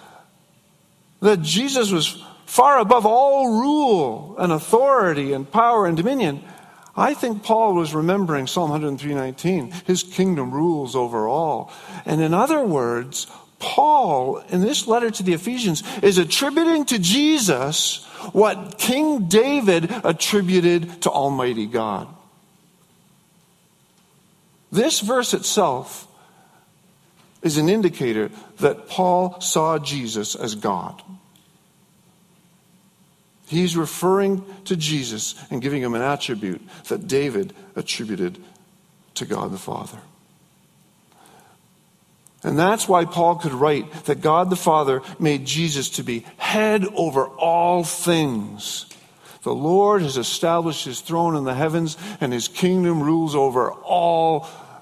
that 1.21 1.41
Jesus 1.41 1.91
was 1.91 2.23
far 2.49 2.79
above 2.79 3.05
all 3.05 3.61
rule 3.61 4.35
and 4.39 4.51
authority 4.51 5.35
and 5.35 5.53
power 5.53 5.87
and 5.87 5.99
dominion. 5.99 6.43
I 6.97 7.13
think 7.13 7.45
Paul 7.45 7.75
was 7.75 7.95
remembering 7.95 8.47
Psalm 8.47 8.71
103:19. 8.71 9.71
His 9.87 10.03
kingdom 10.03 10.51
rules 10.51 10.97
over 10.97 11.29
all. 11.29 11.71
And 12.07 12.23
in 12.23 12.33
other 12.33 12.63
words, 12.63 13.27
Paul 13.59 14.39
in 14.49 14.63
this 14.63 14.89
letter 14.89 15.11
to 15.11 15.23
the 15.23 15.35
Ephesians 15.35 15.83
is 16.03 16.17
attributing 16.17 16.87
to 16.87 16.99
Jesus 16.99 18.07
what 18.33 18.79
King 18.79 19.29
David 19.29 19.93
attributed 20.03 21.03
to 21.03 21.11
Almighty 21.11 21.67
God. 21.67 22.09
This 24.73 25.01
verse 25.01 25.35
itself 25.35 26.09
is 27.43 27.59
an 27.59 27.69
indicator 27.69 28.31
that 28.61 28.89
Paul 28.89 29.39
saw 29.43 29.79
Jesus 29.79 30.35
as 30.35 30.55
God. 30.55 31.03
He's 33.49 33.77
referring 33.77 34.45
to 34.67 34.77
Jesus 34.77 35.35
and 35.51 35.63
giving 35.63 35.83
him 35.83 35.95
an 35.95 36.03
attribute 36.03 36.61
that 36.89 37.09
David 37.09 37.55
attributed 37.75 38.39
to 39.15 39.25
God 39.25 39.53
the 39.53 39.59
Father. 39.59 39.99
And 42.43 42.59
that's 42.59 42.87
why 42.87 43.07
Paul 43.07 43.37
could 43.37 43.53
write 43.53 43.91
that 44.05 44.21
God 44.21 44.51
the 44.51 44.57
Father 44.57 45.03
made 45.19 45.47
Jesus 45.47 45.89
to 45.91 46.03
be 46.03 46.27
head 46.37 46.85
over 46.95 47.27
all 47.27 47.85
things. 47.85 48.87
The 49.43 49.55
Lord 49.55 50.03
has 50.03 50.19
established 50.19 50.85
his 50.85 51.01
throne 51.01 51.35
in 51.35 51.45
the 51.45 51.55
heavens, 51.55 51.97
and 52.21 52.33
his 52.33 52.49
kingdom 52.49 53.03
rules 53.03 53.35
over 53.35 53.73
all 53.73 54.41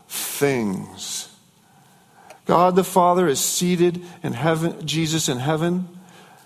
things. 0.09 1.29
God 2.47 2.75
the 2.75 2.85
Father 2.85 3.29
is 3.29 3.39
seated 3.39 4.03
in 4.25 4.33
heaven, 4.33 4.87
Jesus 4.87 5.29
in 5.29 5.39
heaven, 5.39 5.89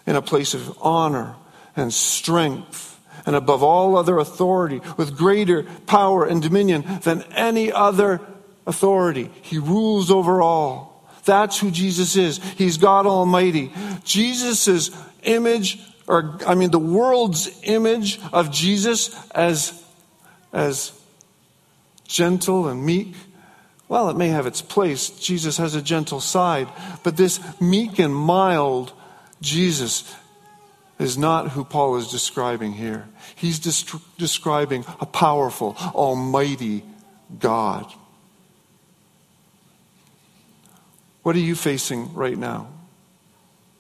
in 0.07 0.17
a 0.17 0.23
place 0.23 0.53
of 0.53 0.77
honor 0.83 1.35
and 1.77 1.93
strength, 1.93 2.99
and 3.27 3.37
above 3.37 3.63
all 3.63 3.97
other 3.97 4.19
authority, 4.19 4.81
with 4.97 5.17
greater 5.17 5.65
power 5.87 6.25
and 6.25 6.43
dominion 6.43 6.85
than 7.03 7.23
any 7.33 7.71
other 7.73 8.21
authority. 8.67 9.31
He 9.43 9.59
rules 9.59 10.11
over 10.11 10.41
all. 10.41 11.09
That's 11.25 11.59
who 11.59 11.71
Jesus 11.71 12.17
is. 12.17 12.39
He's 12.55 12.79
God 12.79 13.07
Almighty. 13.07 13.73
Jesus' 14.05 14.91
image, 15.23 15.79
or 16.07 16.39
I 16.47 16.55
mean, 16.55 16.71
the 16.71 16.79
world's 16.79 17.51
image 17.63 18.21
of 18.33 18.51
Jesus 18.51 19.15
as, 19.33 19.85
as 20.53 20.93
gentle 22.07 22.69
and 22.69 22.85
meek. 22.85 23.15
Well, 23.89 24.09
it 24.09 24.17
may 24.17 24.29
have 24.29 24.47
its 24.47 24.63
place. 24.63 25.11
Jesus 25.11 25.57
has 25.57 25.75
a 25.75 25.83
gentle 25.83 26.21
side, 26.21 26.69
but 27.03 27.17
this 27.17 27.41
meek 27.61 27.99
and 27.99 28.15
mild 28.15 28.93
Jesus 29.41 30.15
is 31.01 31.17
not 31.17 31.53
who 31.53 31.65
Paul 31.65 31.97
is 31.97 32.09
describing 32.09 32.75
here. 32.75 33.09
He's 33.35 33.59
describing 33.59 34.85
a 35.01 35.07
powerful, 35.07 35.75
almighty 35.95 36.85
God. 37.39 37.91
What 41.23 41.35
are 41.37 41.41
you 41.41 41.55
facing 41.55 42.13
right 42.15 42.37
now? 42.37 42.69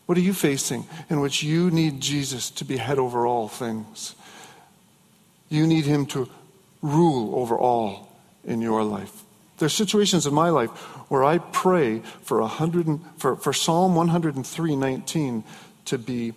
What 0.06 0.16
are 0.16 0.22
you 0.22 0.32
facing 0.32 0.86
in 1.08 1.20
which 1.20 1.42
you 1.42 1.70
need 1.70 2.00
Jesus 2.00 2.50
to 2.52 2.64
be 2.64 2.78
head 2.78 2.98
over 2.98 3.26
all 3.26 3.48
things? 3.48 4.14
You 5.50 5.66
need 5.66 5.84
him 5.84 6.06
to 6.06 6.28
rule 6.80 7.38
over 7.38 7.56
all 7.56 8.16
in 8.44 8.62
your 8.62 8.82
life. 8.82 9.24
There's 9.58 9.74
situations 9.74 10.26
in 10.26 10.32
my 10.32 10.48
life 10.48 10.70
where 11.10 11.22
I 11.22 11.36
pray 11.36 12.00
for, 12.22 12.40
100 12.40 13.00
for, 13.18 13.36
for 13.36 13.52
Psalm 13.52 13.94
103 13.94 14.74
19 14.74 15.44
to 15.84 15.98
be 15.98 16.32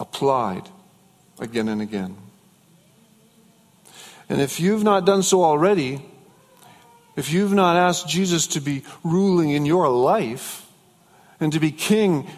applied 0.00 0.68
again 1.38 1.68
and 1.68 1.80
again. 1.80 2.16
And 4.28 4.40
if 4.40 4.60
you've 4.60 4.84
not 4.84 5.06
done 5.06 5.22
so 5.22 5.42
already, 5.42 6.02
if 7.16 7.32
you've 7.32 7.52
not 7.52 7.76
asked 7.76 8.08
Jesus 8.08 8.46
to 8.48 8.60
be 8.60 8.84
ruling 9.02 9.50
in 9.50 9.64
your 9.64 9.88
life 9.88 10.66
and 11.40 11.52
to 11.52 11.60
be 11.60 11.72
king 11.72 12.28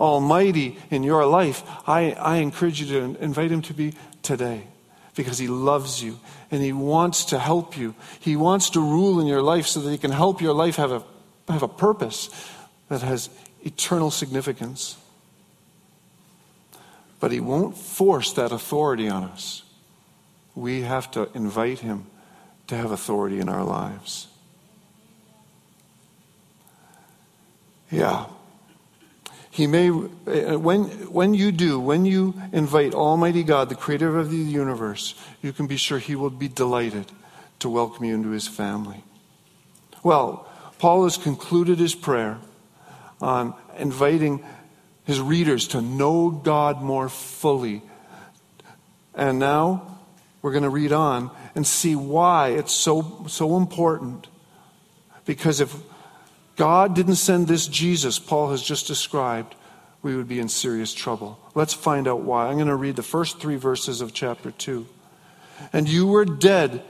almighty 0.00 0.78
in 0.90 1.02
your 1.02 1.26
life, 1.26 1.62
I, 1.86 2.12
I 2.12 2.36
encourage 2.38 2.80
you 2.80 2.86
to 2.88 3.22
invite 3.22 3.50
him 3.50 3.62
to 3.62 3.74
be 3.74 3.94
today 4.22 4.66
because 5.14 5.38
he 5.38 5.46
loves 5.46 6.02
you 6.02 6.18
and 6.50 6.62
he 6.62 6.72
wants 6.72 7.26
to 7.26 7.38
help 7.38 7.76
you. 7.76 7.94
He 8.20 8.36
wants 8.36 8.70
to 8.70 8.80
rule 8.80 9.20
in 9.20 9.26
your 9.26 9.42
life 9.42 9.66
so 9.66 9.80
that 9.80 9.90
he 9.90 9.98
can 9.98 10.10
help 10.10 10.40
your 10.40 10.54
life 10.54 10.76
have 10.76 10.92
a, 10.92 11.04
have 11.48 11.62
a 11.62 11.68
purpose 11.68 12.30
that 12.88 13.02
has 13.02 13.30
eternal 13.62 14.10
significance. 14.10 14.96
But 17.24 17.32
he 17.32 17.40
won't 17.40 17.74
force 17.74 18.34
that 18.34 18.52
authority 18.52 19.08
on 19.08 19.24
us. 19.24 19.62
We 20.54 20.82
have 20.82 21.10
to 21.12 21.30
invite 21.34 21.78
him 21.78 22.04
to 22.66 22.76
have 22.76 22.90
authority 22.90 23.40
in 23.40 23.48
our 23.48 23.64
lives. 23.64 24.26
Yeah. 27.90 28.26
He 29.50 29.66
may, 29.66 29.88
uh, 29.88 30.58
when, 30.58 30.84
when 31.10 31.32
you 31.32 31.50
do, 31.50 31.80
when 31.80 32.04
you 32.04 32.34
invite 32.52 32.92
Almighty 32.92 33.42
God, 33.42 33.70
the 33.70 33.74
creator 33.74 34.18
of 34.18 34.30
the 34.30 34.36
universe, 34.36 35.14
you 35.40 35.54
can 35.54 35.66
be 35.66 35.78
sure 35.78 35.98
He 35.98 36.14
will 36.14 36.28
be 36.28 36.48
delighted 36.48 37.10
to 37.60 37.70
welcome 37.70 38.04
you 38.04 38.14
into 38.14 38.32
His 38.32 38.46
family. 38.46 39.02
Well, 40.02 40.46
Paul 40.78 41.04
has 41.04 41.16
concluded 41.16 41.78
his 41.78 41.94
prayer 41.94 42.36
on 43.22 43.54
inviting 43.78 44.44
his 45.04 45.20
readers 45.20 45.68
to 45.68 45.82
know 45.82 46.30
God 46.30 46.82
more 46.82 47.08
fully. 47.08 47.82
And 49.14 49.38
now 49.38 49.98
we're 50.42 50.52
going 50.52 50.64
to 50.64 50.70
read 50.70 50.92
on 50.92 51.30
and 51.54 51.66
see 51.66 51.94
why 51.94 52.48
it's 52.48 52.72
so, 52.72 53.24
so 53.28 53.56
important. 53.56 54.26
Because 55.24 55.60
if 55.60 55.74
God 56.56 56.94
didn't 56.94 57.16
send 57.16 57.48
this 57.48 57.66
Jesus 57.66 58.18
Paul 58.18 58.50
has 58.50 58.62
just 58.62 58.86
described, 58.86 59.54
we 60.02 60.16
would 60.16 60.28
be 60.28 60.38
in 60.38 60.48
serious 60.48 60.92
trouble. 60.92 61.38
Let's 61.54 61.74
find 61.74 62.06
out 62.06 62.20
why. 62.20 62.48
I'm 62.48 62.56
going 62.56 62.68
to 62.68 62.76
read 62.76 62.96
the 62.96 63.02
first 63.02 63.40
three 63.40 63.56
verses 63.56 64.00
of 64.00 64.12
chapter 64.12 64.50
2. 64.50 64.86
And 65.72 65.88
you 65.88 66.06
were 66.06 66.24
dead 66.24 66.82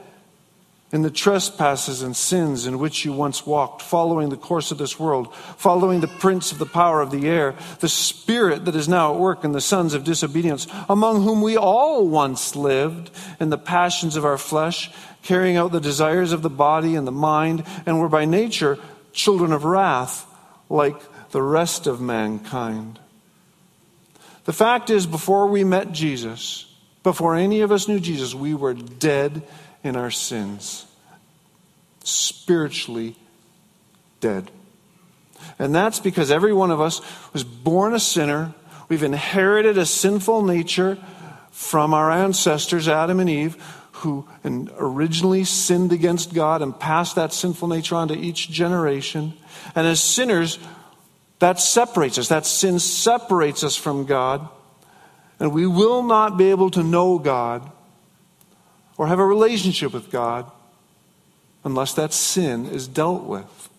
in 0.95 1.01
the 1.01 1.11
trespasses 1.11 2.01
and 2.01 2.15
sins 2.15 2.65
in 2.65 2.79
which 2.79 3.03
you 3.03 3.11
once 3.11 3.45
walked, 3.45 3.81
following 3.81 4.29
the 4.29 4.37
course 4.37 4.71
of 4.71 4.77
this 4.77 4.97
world, 4.97 5.35
following 5.35 5.99
the 5.99 6.07
prince 6.07 6.53
of 6.53 6.57
the 6.57 6.65
power 6.65 7.01
of 7.01 7.11
the 7.11 7.27
air, 7.27 7.53
the 7.81 7.89
spirit 7.89 8.63
that 8.63 8.77
is 8.77 8.87
now 8.87 9.13
at 9.13 9.19
work 9.19 9.43
in 9.43 9.51
the 9.51 9.59
sons 9.59 9.93
of 9.93 10.05
disobedience, 10.05 10.67
among 10.87 11.21
whom 11.21 11.41
we 11.41 11.57
all 11.57 12.07
once 12.07 12.55
lived 12.55 13.11
in 13.41 13.49
the 13.49 13.57
passions 13.57 14.15
of 14.15 14.23
our 14.23 14.37
flesh, 14.37 14.89
carrying 15.21 15.57
out 15.57 15.73
the 15.73 15.81
desires 15.81 16.31
of 16.31 16.41
the 16.41 16.49
body 16.49 16.95
and 16.95 17.05
the 17.05 17.11
mind, 17.11 17.65
and 17.85 17.99
were 17.99 18.07
by 18.07 18.23
nature 18.23 18.79
children 19.11 19.51
of 19.51 19.65
wrath 19.65 20.25
like 20.69 20.95
the 21.31 21.41
rest 21.41 21.87
of 21.87 21.99
mankind. 21.99 22.97
The 24.45 24.53
fact 24.53 24.89
is, 24.89 25.05
before 25.05 25.47
we 25.47 25.65
met 25.65 25.91
Jesus, 25.91 26.73
before 27.03 27.35
any 27.35 27.59
of 27.59 27.73
us 27.73 27.89
knew 27.89 27.99
Jesus, 27.99 28.33
we 28.33 28.53
were 28.53 28.73
dead 28.73 29.43
in 29.83 29.95
our 29.95 30.09
sins, 30.09 30.84
spiritually 32.05 33.15
dead. 34.19 34.51
And 35.59 35.75
that's 35.75 35.99
because 35.99 36.31
every 36.31 36.53
one 36.53 36.71
of 36.71 36.79
us 36.79 37.01
was 37.33 37.43
born 37.43 37.93
a 37.93 37.99
sinner. 37.99 38.53
We've 38.87 39.03
inherited 39.03 39.77
a 39.77 39.85
sinful 39.85 40.43
nature 40.43 40.97
from 41.51 41.93
our 41.93 42.11
ancestors, 42.11 42.87
Adam 42.87 43.19
and 43.19 43.29
Eve 43.29 43.57
who 43.99 44.27
originally 44.77 45.43
sinned 45.43 45.93
against 45.93 46.33
God 46.33 46.61
and 46.61 46.77
passed 46.77 47.15
that 47.15 47.31
sinful 47.31 47.69
nature 47.69 47.95
on 47.95 48.09
to 48.09 48.13
each 48.13 48.49
generation. 48.49 49.33
And 49.73 49.87
as 49.87 50.01
sinners, 50.01 50.59
that 51.39 51.59
separates 51.59 52.17
us. 52.17 52.27
That 52.27 52.45
sin 52.45 52.79
separates 52.79 53.63
us 53.63 53.75
from 53.75 54.05
God. 54.05 54.47
And 55.39 55.53
we 55.53 55.65
will 55.65 56.03
not 56.03 56.37
be 56.37 56.51
able 56.51 56.69
to 56.71 56.83
know 56.83 57.19
God 57.19 57.71
or 58.97 59.07
have 59.07 59.19
a 59.19 59.25
relationship 59.25 59.93
with 59.93 60.11
God 60.11 60.51
unless 61.65 61.93
that 61.95 62.13
sin 62.13 62.67
is 62.67 62.87
dealt 62.87 63.23
with. 63.23 63.69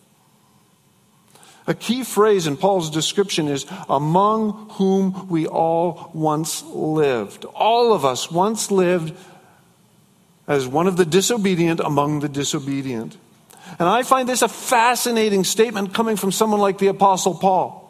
A 1.65 1.73
key 1.73 2.03
phrase 2.03 2.47
in 2.47 2.55
Paul's 2.55 2.89
description 2.89 3.47
is 3.47 3.65
among 3.89 4.69
whom 4.73 5.27
we 5.27 5.47
all 5.47 6.11
once 6.13 6.63
lived. 6.63 7.43
All 7.45 7.93
of 7.93 8.05
us 8.05 8.31
once 8.31 8.71
lived 8.71 9.13
as 10.47 10.65
one 10.65 10.87
of 10.87 10.95
the 10.95 11.05
disobedient 11.05 11.81
among 11.81 12.21
the 12.21 12.29
disobedient. 12.29 13.17
And 13.79 13.89
I 13.89 14.03
find 14.03 14.29
this 14.29 14.41
a 14.41 14.47
fascinating 14.47 15.43
statement 15.43 15.93
coming 15.93 16.15
from 16.15 16.31
someone 16.31 16.61
like 16.61 16.77
the 16.77 16.87
Apostle 16.87 17.35
Paul. 17.35 17.83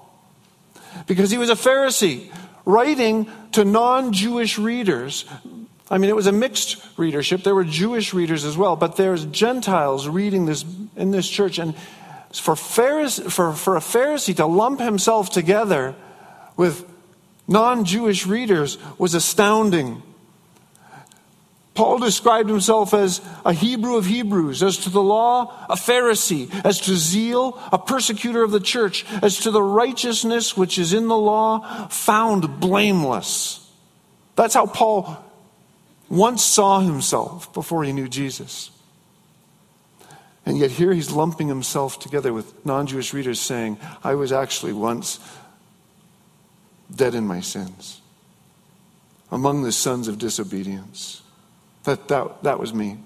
Because 1.05 1.29
he 1.29 1.38
was 1.38 1.51
a 1.51 1.55
Pharisee 1.55 2.31
writing 2.65 3.29
to 3.51 3.63
non 3.63 4.12
Jewish 4.12 4.57
readers. 4.57 5.25
I 5.89 5.97
mean, 5.97 6.10
it 6.10 6.15
was 6.15 6.28
a 6.28 6.32
mixed 6.32 6.78
readership. 6.97 7.43
There 7.43 7.56
were 7.56 7.63
Jewish 7.63 8.13
readers 8.13 8.43
as 8.43 8.58
well, 8.58 8.76
but 8.76 8.97
there's 8.97 9.26
Gentiles 9.26 10.08
reading 10.08 10.45
this 10.45 10.65
in 10.95 11.12
this 11.12 11.30
church. 11.30 11.60
And 11.60 11.76
for, 12.34 12.56
Pharisee, 12.56 13.32
for, 13.32 13.54
for 13.54 13.78
a 13.78 13.80
Pharisee 13.80 14.36
to 14.36 14.45
lump 14.45 14.82
himself 14.82 15.30
together 15.30 15.95
with 16.58 16.86
non 17.47 17.86
Jewish 17.86 18.26
readers 18.26 18.78
was 18.97 19.13
astounding. 19.13 20.04
Paul 21.73 22.00
described 22.00 22.50
himself 22.50 22.93
as 22.95 23.21
a 23.45 23.54
Hebrew 23.54 23.97
of 23.97 24.08
Hebrews, 24.08 24.63
as 24.63 24.78
to 24.80 24.89
the 24.89 25.02
law, 25.02 25.54
a 25.69 25.76
Pharisee, 25.76 26.50
as 26.65 26.82
to 26.82 26.95
zeal, 26.95 27.62
a 27.71 27.78
persecutor 27.78 28.41
of 28.41 28.50
the 28.50 28.60
church, 28.60 29.06
as 29.21 29.38
to 29.41 29.52
the 29.52 29.62
righteousness 29.62 30.58
which 30.58 30.80
is 30.80 30.91
in 30.91 31.08
the 31.08 31.17
law, 31.17 31.88
found 31.89 32.60
blameless. 32.60 33.63
That's 34.36 34.56
how 34.56 34.65
Paul 34.65 35.23
once 36.10 36.43
saw 36.43 36.80
himself 36.80 37.52
before 37.54 37.84
he 37.84 37.91
knew 37.91 38.08
Jesus. 38.08 38.72
And 40.46 40.58
yet 40.58 40.72
here 40.72 40.93
he's 40.93 41.12
lumping 41.12 41.50
himself 41.50 42.00
together 42.00 42.32
with 42.32 42.65
non 42.65 42.88
Jewish 42.88 43.13
readers 43.13 43.39
saying, 43.39 43.78
I 44.04 44.15
was 44.15 44.32
actually 44.32 44.74
once 44.74 45.20
dead 46.93 47.15
in 47.15 47.28
my 47.28 47.41
sins, 47.41 48.02
among 49.30 49.63
the 49.63 49.74
sons 49.74 50.08
of 50.08 50.17
disobedience. 50.17 51.22
That, 51.84 52.08
that, 52.08 52.43
that 52.43 52.60
was 52.60 52.74
me. 52.74 52.98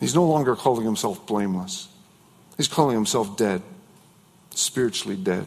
He's 0.00 0.14
no 0.14 0.26
longer 0.26 0.56
calling 0.56 0.84
himself 0.84 1.24
blameless, 1.26 1.86
he's 2.56 2.68
calling 2.68 2.96
himself 2.96 3.36
dead, 3.36 3.62
spiritually 4.52 5.16
dead. 5.16 5.46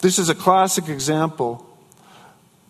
This 0.00 0.18
is 0.18 0.28
a 0.28 0.34
classic 0.34 0.88
example 0.88 1.69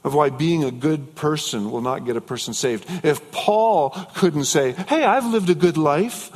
of 0.03 0.15
why 0.15 0.31
being 0.31 0.65
a 0.65 0.71
good 0.71 1.15
person 1.15 1.71
will 1.71 1.83
not 1.83 2.07
get 2.07 2.17
a 2.17 2.21
person 2.21 2.55
saved. 2.55 2.87
If 3.05 3.31
Paul 3.33 3.91
couldn't 4.15 4.45
say, 4.45 4.73
Hey, 4.73 5.05
I've 5.05 5.27
lived 5.27 5.51
a 5.51 5.55
good 5.55 5.77
life, 5.77 6.31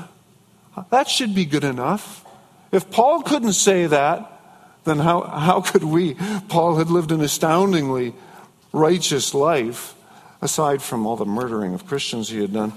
that 0.91 1.09
should 1.09 1.35
be 1.35 1.45
good 1.45 1.65
enough. 1.65 2.25
If 2.73 2.91
Paul 2.91 3.23
couldn't 3.23 3.53
say 3.53 3.87
that, 3.87 4.31
then 4.85 4.99
how, 4.99 5.23
how 5.23 5.61
could 5.61 5.85
we? 5.85 6.15
Paul 6.49 6.77
had 6.77 6.91
lived 6.91 7.11
an 7.11 7.21
astoundingly 7.21 8.15
righteous 8.73 9.33
life, 9.33 9.95
aside 10.43 10.83
from 10.83 11.07
all 11.07 11.17
the 11.17 11.25
murdering 11.25 11.73
of 11.73 11.87
Christians 11.87 12.29
he 12.29 12.41
had 12.41 12.53
done. 12.53 12.73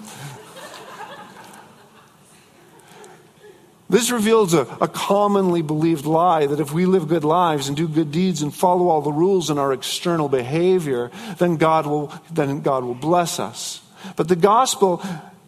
This 3.90 4.12
reveals 4.12 4.54
a, 4.54 4.62
a, 4.82 4.88
commonly 4.88 5.62
believed 5.62 6.06
lie 6.06 6.46
that 6.46 6.60
if 6.60 6.74
we 6.74 6.86
live 6.86 7.08
good 7.08 7.24
lives 7.24 7.70
and 7.70 7.78
do 7.78 7.88
good 7.88 8.12
deeds 8.12 8.42
and 8.42 8.54
follow 8.54 8.90
all 8.90 9.02
the 9.02 9.14
rules 9.14 9.50
in 9.50 9.58
our 9.58 9.72
external 9.72 10.28
behavior, 10.28 11.10
then 11.38 11.56
God 11.56 11.86
will, 11.86 12.14
then 12.30 12.62
God 12.62 12.84
will 12.84 12.96
bless 12.96 13.40
us. 13.40 13.82
But 14.18 14.28
the 14.28 14.36
gospel 14.36 15.02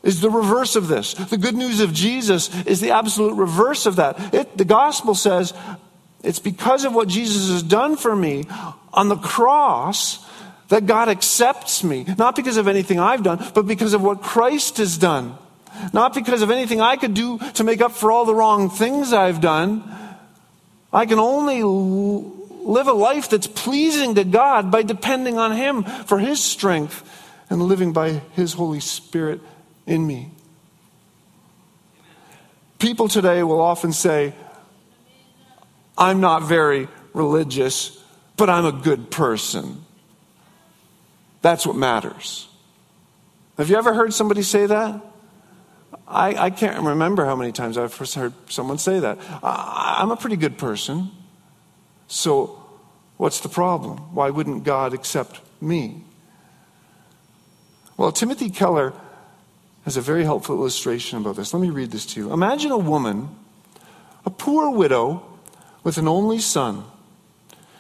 is 0.04 0.22
the 0.22 0.30
reverse 0.30 0.78
of 0.78 0.88
this. 0.88 1.14
The 1.14 1.38
good 1.38 1.56
news 1.56 1.82
of 1.82 1.94
Jesus 1.94 2.50
is 2.66 2.80
the 2.80 2.92
absolute 2.92 3.34
reverse 3.34 3.86
of 3.86 3.98
that. 3.98 4.34
It, 4.34 4.58
the 4.58 4.66
gospel 4.66 5.16
says, 5.16 5.54
it's 6.24 6.40
because 6.40 6.86
of 6.86 6.94
what 6.94 7.10
Jesus 7.10 7.50
has 7.50 7.64
done 7.64 7.98
for 7.98 8.16
me 8.16 8.46
on 8.94 9.10
the 9.10 9.18
cross 9.18 10.26
that 10.70 10.86
God 10.86 11.10
accepts 11.10 11.84
me, 11.84 12.06
not 12.18 12.36
because 12.36 12.58
of 12.58 12.68
anything 12.68 13.00
I've 13.00 13.24
done, 13.24 13.52
but 13.54 13.68
because 13.68 13.94
of 13.94 14.02
what 14.02 14.22
Christ 14.22 14.78
has 14.78 14.98
done. 14.98 15.38
Not 15.94 16.14
because 16.14 16.42
of 16.42 16.52
anything 16.52 16.82
I 16.82 16.96
could 16.96 17.14
do 17.14 17.40
to 17.56 17.64
make 17.64 17.82
up 17.82 17.92
for 17.92 18.12
all 18.12 18.26
the 18.26 18.36
wrong 18.36 18.70
things 18.70 19.14
I've 19.14 19.42
done. 19.42 19.84
I 20.92 21.06
can 21.06 21.20
only 21.20 21.64
live 21.64 22.88
a 22.88 22.94
life 22.94 23.30
that's 23.30 23.48
pleasing 23.48 24.16
to 24.16 24.24
God 24.24 24.72
by 24.72 24.84
depending 24.84 25.38
on 25.38 25.52
Him 25.52 25.84
for 25.84 26.20
His 26.20 26.44
strength 26.44 27.04
and 27.50 27.62
living 27.62 27.94
by 27.94 28.22
His 28.34 28.54
Holy 28.54 28.80
Spirit 28.80 29.42
in 29.86 30.06
me. 30.06 30.32
People 32.80 33.08
today 33.08 33.44
will 33.44 33.62
often 33.62 33.92
say, 33.92 34.34
I'm 35.98 36.22
not 36.22 36.44
very 36.44 36.88
religious 37.14 38.00
but 38.40 38.50
I'm 38.50 38.66
a 38.66 38.72
good 38.72 39.12
person. 39.12 39.84
That's 41.42 41.68
what 41.68 41.76
matters. 41.76 42.48
Have 43.58 43.70
you 43.70 43.76
ever 43.76 43.94
heard 43.94 44.14
somebody 44.14 44.44
say 44.44 44.66
that? 44.66 45.06
I, 46.10 46.46
I 46.46 46.50
can't 46.50 46.84
remember 46.84 47.24
how 47.26 47.36
many 47.36 47.52
times 47.52 47.78
I've 47.78 47.94
first 47.94 48.16
heard 48.16 48.34
someone 48.50 48.80
say 48.80 49.00
that. 49.00 49.20
I, 49.44 50.00
I'm 50.00 50.10
a 50.10 50.18
pretty 50.18 50.38
good 50.38 50.58
person. 50.58 51.12
So, 52.08 52.60
what's 53.18 53.40
the 53.42 53.50
problem? 53.50 53.98
Why 54.16 54.32
wouldn't 54.32 54.64
God 54.64 54.94
accept 54.94 55.40
me? 55.62 56.04
Well, 57.96 58.12
Timothy 58.12 58.50
Keller 58.50 58.94
has 59.86 59.98
a 59.98 60.02
very 60.02 60.24
helpful 60.24 60.56
illustration 60.56 61.20
about 61.20 61.36
this. 61.36 61.54
Let 61.54 61.62
me 61.62 61.70
read 61.70 61.92
this 61.92 62.06
to 62.08 62.20
you. 62.20 62.34
Imagine 62.34 62.72
a 62.72 62.78
woman, 62.78 63.30
a 64.26 64.30
poor 64.32 64.72
widow, 64.72 65.24
with 65.84 65.98
an 65.98 66.08
only 66.08 66.40
son. 66.40 66.86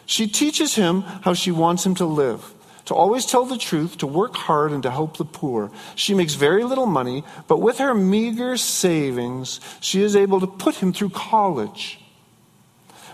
She 0.06 0.28
teaches 0.28 0.76
him 0.76 1.02
how 1.02 1.34
she 1.34 1.52
wants 1.52 1.86
him 1.86 1.96
to 1.96 2.06
live 2.06 2.54
to 2.86 2.96
always 2.96 3.26
tell 3.26 3.46
the 3.46 3.58
truth, 3.58 3.98
to 3.98 4.08
work 4.08 4.36
hard, 4.36 4.72
and 4.72 4.84
to 4.84 4.92
help 4.92 5.18
the 5.18 5.26
poor. 5.26 5.72
She 5.96 6.14
makes 6.14 6.34
very 6.34 6.64
little 6.64 6.86
money, 6.86 7.24
but 7.48 7.62
with 7.62 7.78
her 7.78 7.94
meager 7.94 8.58
savings, 8.58 9.60
she 9.80 10.02
is 10.02 10.16
able 10.16 10.40
to 10.40 10.48
put 10.48 10.76
him 10.76 10.94
through 10.94 11.10
college. 11.10 12.00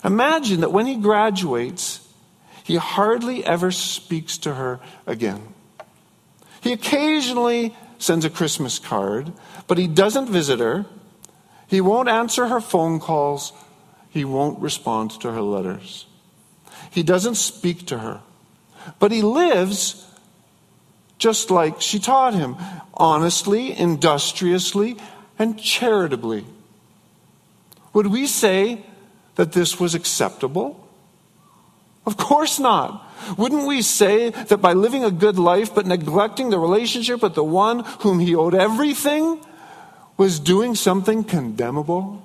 Imagine 0.03 0.61
that 0.61 0.71
when 0.71 0.85
he 0.85 0.95
graduates, 0.95 2.07
he 2.63 2.77
hardly 2.77 3.45
ever 3.45 3.71
speaks 3.71 4.37
to 4.39 4.53
her 4.55 4.79
again. 5.05 5.41
He 6.61 6.73
occasionally 6.73 7.75
sends 7.97 8.25
a 8.25 8.29
Christmas 8.29 8.79
card, 8.79 9.31
but 9.67 9.77
he 9.77 9.87
doesn't 9.87 10.29
visit 10.29 10.59
her. 10.59 10.85
He 11.67 11.81
won't 11.81 12.09
answer 12.09 12.47
her 12.47 12.61
phone 12.61 12.99
calls. 12.99 13.53
He 14.09 14.25
won't 14.25 14.59
respond 14.59 15.11
to 15.21 15.31
her 15.31 15.41
letters. 15.41 16.05
He 16.91 17.03
doesn't 17.03 17.35
speak 17.35 17.85
to 17.87 17.99
her. 17.99 18.21
But 18.99 19.11
he 19.11 19.21
lives 19.21 20.05
just 21.17 21.49
like 21.49 21.81
she 21.81 21.99
taught 21.99 22.33
him 22.33 22.55
honestly, 22.93 23.77
industriously, 23.77 24.97
and 25.37 25.59
charitably. 25.59 26.45
Would 27.93 28.07
we 28.07 28.27
say 28.27 28.85
that 29.35 29.51
this 29.51 29.79
was 29.79 29.95
acceptable? 29.95 30.87
Of 32.05 32.17
course 32.17 32.59
not. 32.59 33.01
Wouldn't 33.37 33.67
we 33.67 33.81
say 33.81 34.29
that 34.29 34.61
by 34.61 34.73
living 34.73 35.03
a 35.03 35.11
good 35.11 35.39
life 35.39 35.73
but 35.73 35.85
neglecting 35.85 36.49
the 36.49 36.59
relationship 36.59 37.21
with 37.21 37.35
the 37.35 37.43
one 37.43 37.79
whom 38.01 38.19
he 38.19 38.35
owed 38.35 38.53
everything 38.53 39.39
was 40.17 40.39
doing 40.39 40.75
something 40.75 41.23
condemnable? 41.23 42.21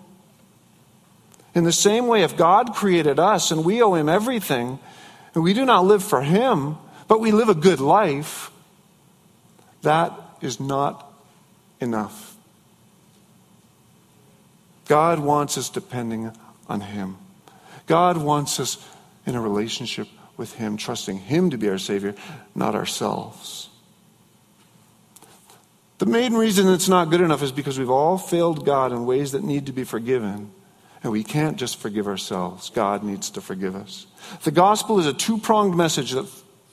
In 1.55 1.64
the 1.64 1.73
same 1.73 2.07
way, 2.07 2.23
if 2.23 2.37
God 2.37 2.75
created 2.75 3.18
us 3.18 3.51
and 3.51 3.64
we 3.64 3.83
owe 3.83 3.94
him 3.94 4.09
everything, 4.09 4.79
and 5.35 5.45
we 5.45 5.55
do 5.55 5.64
not 5.64 5.85
live 5.85 6.03
for 6.03 6.23
Him, 6.23 6.77
but 7.09 7.21
we 7.21 7.33
live 7.33 7.49
a 7.49 7.55
good 7.55 7.81
life, 7.81 8.51
that 9.83 10.12
is 10.40 10.61
not 10.61 11.12
enough. 11.81 12.37
God 14.87 15.21
wants 15.21 15.57
us 15.57 15.71
depending 15.71 16.33
on 16.69 16.81
Him. 16.81 17.16
God 17.87 18.16
wants 18.16 18.59
us 18.61 18.85
in 19.27 19.35
a 19.35 19.40
relationship 19.40 20.09
with 20.37 20.55
Him, 20.55 20.77
trusting 20.77 21.19
Him 21.19 21.51
to 21.51 21.59
be 21.59 21.69
our 21.69 21.79
Savior, 21.79 22.14
not 22.55 22.75
ourselves. 22.75 23.69
The 25.99 26.07
main 26.07 26.35
reason 26.35 26.66
it's 26.69 26.88
not 26.88 27.11
good 27.11 27.21
enough 27.21 27.43
is 27.43 27.53
because 27.53 27.79
we've 27.79 27.90
all 27.90 28.16
failed 28.16 28.64
God 28.64 28.90
in 28.90 29.05
ways 29.05 29.33
that 29.33 29.45
need 29.45 29.66
to 29.66 29.73
be 29.73 29.85
forgiven. 29.85 30.51
And 31.03 31.13
we 31.13 31.25
can't 31.25 31.57
just 31.57 31.79
forgive 31.79 32.07
ourselves. 32.07 32.71
God 32.71 33.03
needs 33.03 33.31
to 33.31 33.41
forgive 33.41 33.75
us. 33.75 34.07
The 34.43 34.51
gospel 34.51 34.99
is 34.99 35.07
a 35.07 35.15
two 35.15 35.39
pronged 35.39 35.77
message 35.77 36.13
that 36.13 36.29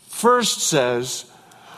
first 0.10 0.60
says, 0.60 1.26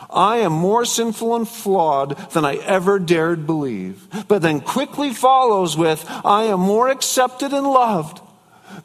I 0.10 0.38
am 0.38 0.54
more 0.54 0.86
sinful 0.86 1.36
and 1.36 1.48
flawed 1.48 2.18
than 2.32 2.46
I 2.46 2.56
ever 2.56 2.98
dared 2.98 3.46
believe. 3.46 4.08
But 4.28 4.42
then 4.42 4.62
quickly 4.62 5.14
follows 5.14 5.78
with, 5.78 6.04
I 6.26 6.46
am 6.46 6.60
more 6.60 6.90
accepted 6.90 7.54
and 7.54 7.68
loved 7.68 8.20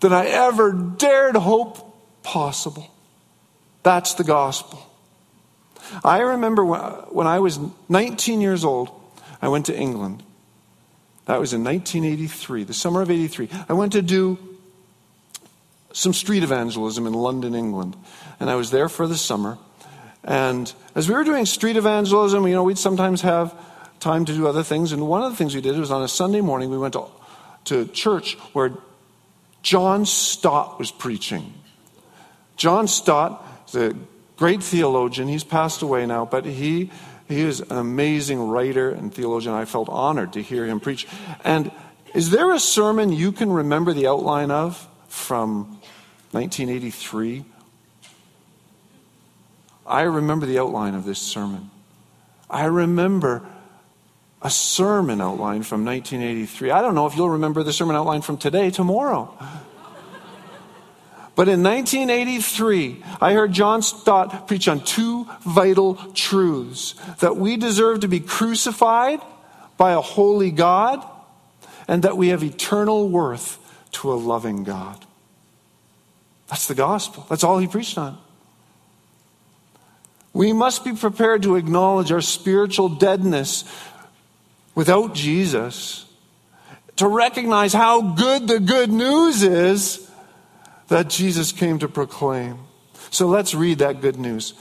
than 0.01 0.13
I 0.13 0.27
ever 0.27 0.73
dared 0.73 1.37
hope 1.37 2.23
possible. 2.23 2.91
That's 3.83 4.15
the 4.15 4.25
gospel. 4.25 4.91
I 6.03 6.21
remember 6.21 6.65
when 6.65 7.27
I 7.27 7.39
was 7.39 7.59
19 7.89 8.41
years 8.41 8.65
old, 8.65 8.91
I 9.41 9.49
went 9.49 9.67
to 9.67 9.77
England. 9.77 10.24
That 11.27 11.41
was 11.41 11.53
in 11.53 11.65
1983, 11.65 12.65
the 12.65 12.75
summer 12.75 13.01
of 13.01 13.11
83. 13.11 13.49
I 13.69 13.73
went 13.73 13.93
to 13.93 14.03
do 14.03 14.39
some 15.93 16.13
street 16.13 16.43
evangelism 16.43 17.07
in 17.07 17.15
London, 17.15 17.55
England. 17.55 17.97
And 18.41 18.51
I 18.51 18.57
was 18.57 18.71
there 18.71 18.89
for 18.89 19.07
the 19.07 19.17
summer. 19.17 19.59
And 20.23 20.73
as 20.95 21.09
we 21.09 21.15
were 21.15 21.25
doing 21.25 21.47
street 21.47 21.77
evangelism, 21.77 22.47
you 22.47 22.55
know, 22.55 22.65
we'd 22.65 22.79
sometimes 22.79 23.23
have 23.23 23.55
time 24.01 24.25
to 24.25 24.35
do 24.35 24.47
other 24.47 24.63
things. 24.63 24.93
And 24.93 25.09
one 25.09 25.23
of 25.23 25.31
the 25.31 25.37
things 25.37 25.55
we 25.55 25.61
did 25.61 25.79
was 25.79 25.91
on 25.91 26.03
a 26.03 26.09
Sunday 26.09 26.41
morning, 26.41 26.71
we 26.71 26.79
went 26.79 26.95
to, 26.95 27.07
to 27.67 27.87
church 27.87 28.35
where 28.53 28.73
John 29.63 30.05
Stott 30.05 30.79
was 30.79 30.91
preaching. 30.91 31.55
John 32.57 32.87
Stott 32.89 33.47
is 33.69 33.75
a 33.77 33.95
great 34.37 34.63
theologian. 34.63 35.29
He's 35.29 35.45
passed 35.45 35.81
away 35.81 36.07
now, 36.07 36.25
but 36.25 36.45
he 36.45 36.91
he 37.29 37.41
is 37.41 37.61
an 37.61 37.77
amazing 37.77 38.49
writer 38.49 38.91
and 38.91 39.13
theologian. 39.13 39.55
I 39.55 39.65
felt 39.65 39.89
honored 39.89 40.35
to 40.35 40.43
hear 40.43 40.67
him 40.67 40.81
preach. 40.81 41.07
And 41.43 41.71
is 42.15 42.31
there 42.31 42.53
a 42.53 42.61
sermon 42.61 43.13
you 43.13 43.33
can 43.33 43.51
remember 43.51 43.93
the 43.93 44.07
outline 44.07 44.51
of 44.51 44.89
from 45.09 45.81
1983? 46.33 47.45
I 49.87 50.03
remember 50.03 50.47
the 50.47 50.59
outline 50.59 50.95
of 50.95 51.05
this 51.05 51.19
sermon. 51.19 51.71
I 52.49 52.67
remember 52.67 53.43
a 54.43 54.51
sermon 54.51 55.21
outline 55.21 55.63
from 55.63 55.85
1983. 55.85 56.71
I 56.71 56.83
don't 56.83 56.95
know 56.95 57.07
if 57.07 57.17
you'll 57.17 57.31
remember 57.31 57.63
the 57.63 57.73
sermon 57.73 57.97
outline 57.97 58.21
from 58.21 58.37
today, 58.37 58.71
tomorrow. 58.71 59.35
But 61.37 61.49
in 61.49 61.63
1983, 61.65 63.03
I 63.21 63.33
heard 63.33 63.53
John 63.53 63.83
Stott 63.83 64.47
preach 64.47 64.69
on 64.69 64.81
two 64.81 65.27
vital 65.41 65.97
truths 66.15 66.95
that 67.19 67.37
we 67.37 67.57
deserve 67.57 68.01
to 68.01 68.09
be 68.09 68.21
crucified 68.21 69.21
by 69.77 69.93
a 69.93 70.01
holy 70.01 70.53
God 70.53 71.05
and 71.89 72.05
that 72.05 72.17
we 72.17 72.29
have 72.29 72.45
eternal 72.45 73.09
worth 73.09 73.59
to 73.93 74.13
a 74.13 74.15
loving 74.15 74.63
God. 74.63 75.05
That's 76.49 76.69
the 76.69 76.75
gospel. 76.75 77.27
That's 77.29 77.43
all 77.43 77.59
he 77.59 77.67
preached 77.67 77.99
on. 77.99 78.17
We 80.33 80.53
must 80.53 80.85
be 80.85 80.93
prepared 80.93 81.43
to 81.45 81.57
acknowledge 81.57 82.13
our 82.13 82.21
spiritual 82.21 82.89
deadness 82.89 83.65
without 84.75 85.15
Jesus, 85.15 86.07
to 86.97 87.07
recognize 87.09 87.73
how 87.73 88.01
good 88.01 88.49
the 88.49 88.61
good 88.61 88.91
news 88.91 89.43
is 89.43 90.04
that 90.89 91.09
Jesus 91.09 91.53
came 91.53 91.79
to 91.79 91.89
proclaim. 91.89 92.59
So 93.11 93.27
let's 93.27 93.55
read 93.55 93.79
that 93.79 94.01
good 94.01 94.17
news, 94.17 94.55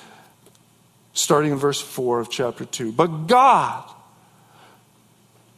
starting 1.13 1.51
in 1.51 1.57
verse 1.57 1.81
4 1.81 2.19
of 2.19 2.29
chapter 2.29 2.65
2. 2.65 2.91
But 2.91 3.27
God, 3.27 3.89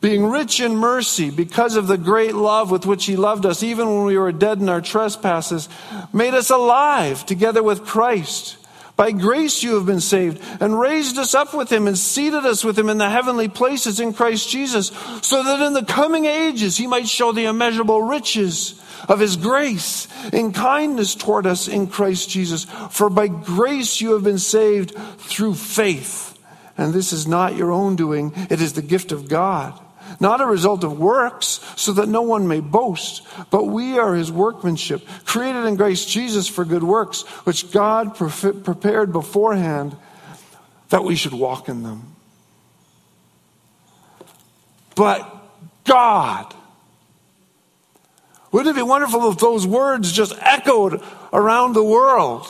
being 0.02 0.26
rich 0.26 0.60
in 0.60 0.76
mercy 0.78 1.30
because 1.30 1.76
of 1.76 1.88
the 1.88 1.98
great 1.98 2.36
love 2.36 2.72
with 2.72 2.86
which 2.86 3.06
He 3.06 3.16
loved 3.16 3.46
us, 3.46 3.64
even 3.64 3.88
when 3.88 4.06
we 4.06 4.18
were 4.18 4.32
dead 4.32 4.60
in 4.60 4.70
our 4.70 4.82
trespasses, 4.82 5.68
made 6.14 6.34
us 6.34 6.50
alive 6.50 7.26
together 7.26 7.64
with 7.64 7.86
Christ. 7.86 8.58
By 8.96 9.12
grace 9.12 9.62
you 9.62 9.76
have 9.76 9.86
been 9.86 10.00
saved, 10.00 10.42
and 10.62 10.80
raised 10.80 11.18
us 11.18 11.36
up 11.36 11.54
with 11.54 11.70
him, 11.70 11.86
and 11.86 11.98
seated 11.98 12.46
us 12.46 12.64
with 12.64 12.80
him 12.80 12.88
in 12.88 12.98
the 12.98 13.10
heavenly 13.10 13.50
places 13.50 14.00
in 14.00 14.14
Christ 14.14 14.50
Jesus, 14.50 14.88
so 15.22 15.44
that 15.44 15.60
in 15.66 15.74
the 15.74 15.84
coming 15.84 16.26
ages 16.26 16.78
he 16.78 16.88
might 16.88 17.08
show 17.08 17.34
the 17.34 17.44
immeasurable 17.44 18.02
riches 18.02 18.82
of 19.08 19.20
his 19.20 19.36
grace 19.36 20.08
and 20.34 20.54
kindness 20.54 21.16
toward 21.16 21.46
us 21.46 21.68
in 21.68 21.88
Christ 21.88 22.30
Jesus. 22.30 22.66
For 22.92 23.10
by 23.10 23.28
grace 23.28 24.02
you 24.02 24.14
have 24.14 24.24
been 24.24 24.40
saved 24.40 24.96
through 25.18 25.56
faith. 25.56 26.38
And 26.78 26.94
this 26.94 27.14
is 27.14 27.26
not 27.26 27.56
your 27.56 27.72
own 27.72 27.96
doing, 27.96 28.34
it 28.50 28.62
is 28.62 28.74
the 28.74 28.82
gift 28.82 29.12
of 29.12 29.30
God. 29.30 29.80
Not 30.20 30.40
a 30.40 30.46
result 30.46 30.84
of 30.84 31.00
works, 31.00 31.60
so 31.76 31.92
that 31.94 32.08
no 32.08 32.22
one 32.22 32.48
may 32.48 32.60
boast, 32.60 33.26
but 33.50 33.66
we 33.66 33.98
are 33.98 34.14
his 34.14 34.32
workmanship, 34.32 35.06
created 35.26 35.66
in 35.66 35.78
Christ 35.78 36.08
Jesus 36.08 36.48
for 36.48 36.64
good 36.64 36.84
works, 36.84 37.24
which 37.46 37.72
God 37.72 38.16
prepared 38.16 39.12
beforehand 39.12 39.98
that 40.90 41.04
we 41.04 41.16
should 41.16 41.34
walk 41.34 41.68
in 41.70 41.84
them. 41.84 42.16
But 44.96 45.28
God, 45.86 46.54
wouldn't 48.56 48.74
it 48.74 48.80
be 48.80 48.84
wonderful 48.84 49.30
if 49.30 49.38
those 49.38 49.68
words 49.68 50.14
just 50.14 50.34
echoed 50.40 51.04
around 51.34 51.74
the 51.74 51.84
world? 51.84 52.48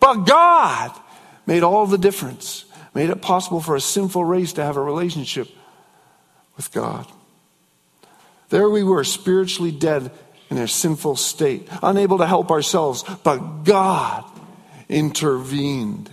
But 0.00 0.24
God 0.24 0.98
made 1.44 1.62
all 1.62 1.86
the 1.86 1.98
difference, 1.98 2.64
made 2.94 3.10
it 3.10 3.20
possible 3.20 3.60
for 3.60 3.76
a 3.76 3.80
sinful 3.80 4.24
race 4.24 4.54
to 4.54 4.64
have 4.64 4.78
a 4.78 4.82
relationship 4.82 5.48
with 6.56 6.72
God. 6.72 7.06
There 8.48 8.70
we 8.70 8.82
were, 8.82 9.04
spiritually 9.04 9.70
dead 9.70 10.10
in 10.48 10.56
a 10.56 10.66
sinful 10.66 11.16
state, 11.16 11.68
unable 11.82 12.16
to 12.16 12.26
help 12.26 12.50
ourselves, 12.50 13.04
but 13.22 13.64
God 13.64 14.24
intervened. 14.88 16.08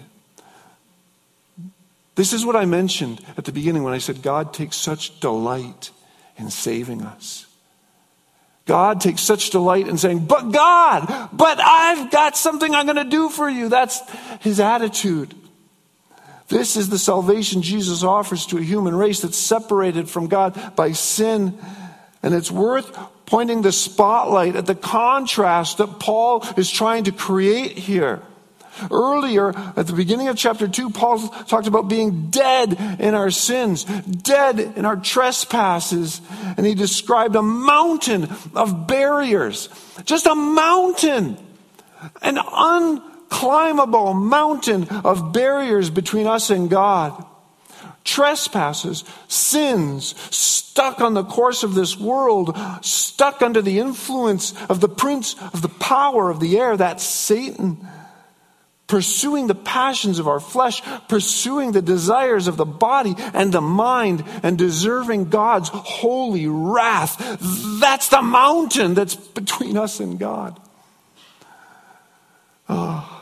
This 2.16 2.34
is 2.34 2.46
what 2.46 2.58
I 2.58 2.66
mentioned 2.66 3.22
at 3.38 3.46
the 3.46 3.54
beginning 3.54 3.84
when 3.84 3.94
I 3.94 4.00
said 4.00 4.22
God 4.22 4.54
takes 4.54 4.76
such 4.76 5.22
delight 5.22 5.92
in 6.36 6.50
saving 6.50 7.02
us. 7.02 7.46
God 8.70 9.02
takes 9.02 9.24
such 9.24 9.50
delight 9.50 9.88
in 9.88 9.98
saying, 9.98 10.28
But 10.28 10.52
God, 10.52 11.30
but 11.34 11.60
I've 11.60 12.12
got 12.12 12.38
something 12.38 12.76
I'm 12.76 12.86
going 12.86 12.98
to 12.98 13.04
do 13.04 13.30
for 13.30 13.50
you. 13.50 13.68
That's 13.68 14.00
his 14.42 14.60
attitude. 14.60 15.34
This 16.50 16.78
is 16.78 16.88
the 16.88 17.00
salvation 17.00 17.64
Jesus 17.64 18.04
offers 18.04 18.46
to 18.46 18.60
a 18.60 18.62
human 18.62 18.94
race 18.94 19.22
that's 19.22 19.40
separated 19.40 20.08
from 20.08 20.28
God 20.28 20.76
by 20.76 20.92
sin. 20.92 21.58
And 22.22 22.36
it's 22.36 22.52
worth 22.52 22.96
pointing 23.26 23.64
the 23.64 23.72
spotlight 23.72 24.56
at 24.56 24.68
the 24.68 24.76
contrast 24.76 25.80
that 25.80 26.00
Paul 26.00 26.46
is 26.56 26.70
trying 26.70 27.06
to 27.06 27.12
create 27.12 27.76
here. 27.76 28.22
Earlier, 28.92 29.50
at 29.76 29.88
the 29.88 29.94
beginning 29.94 30.28
of 30.28 30.38
chapter 30.38 30.68
2, 30.68 30.92
Paul 30.92 31.20
talked 31.20 31.68
about 31.68 31.88
being 31.88 32.30
dead 32.30 32.74
in 33.00 33.14
our 33.14 33.32
sins, 33.32 33.84
dead 33.84 34.60
in 34.60 34.86
our 34.86 34.96
trespasses, 34.96 36.22
and 36.58 36.66
he 36.66 36.76
described 36.76 37.36
a 37.36 37.42
mountain 37.42 38.30
of 38.56 38.88
barriers. 38.88 39.70
Just 40.06 40.26
a 40.26 40.36
mountain. 40.36 41.38
An 42.22 42.38
unclimbable 42.38 44.16
mountain 44.16 44.88
of 44.90 45.34
barriers 45.34 45.90
between 45.90 46.28
us 46.28 46.50
and 46.50 46.70
God. 46.70 47.26
Trespasses, 48.06 49.04
sins, 49.28 50.16
stuck 50.34 51.02
on 51.02 51.14
the 51.14 51.26
course 51.26 51.64
of 51.64 51.76
this 51.76 51.98
world, 51.98 52.58
stuck 52.82 53.42
under 53.42 53.62
the 53.62 53.80
influence 53.80 54.54
of 54.68 54.80
the 54.80 54.88
prince 54.88 55.36
of 55.54 55.62
the 55.62 55.70
power 55.70 56.30
of 56.30 56.40
the 56.40 56.58
air, 56.58 56.78
that's 56.78 57.04
Satan 57.04 57.86
pursuing 58.90 59.48
the 59.48 59.56
passions 59.56 60.20
of 60.20 60.28
our 60.28 60.42
flesh, 60.42 60.82
pursuing 61.08 61.72
the 61.72 61.82
desires 61.82 62.48
of 62.48 62.58
the 62.58 62.66
body 62.66 63.16
and 63.34 63.54
the 63.54 63.62
mind, 63.62 64.26
and 64.44 64.58
deserving 64.58 65.30
God's 65.30 65.70
holy 65.72 66.48
wrath. 66.48 67.38
That's 67.80 68.10
the 68.10 68.22
mountain 68.22 68.96
that's 68.96 69.16
between 69.16 69.78
us 69.78 70.02
and 70.02 70.20
God. 70.20 70.60
Oh. 72.68 73.16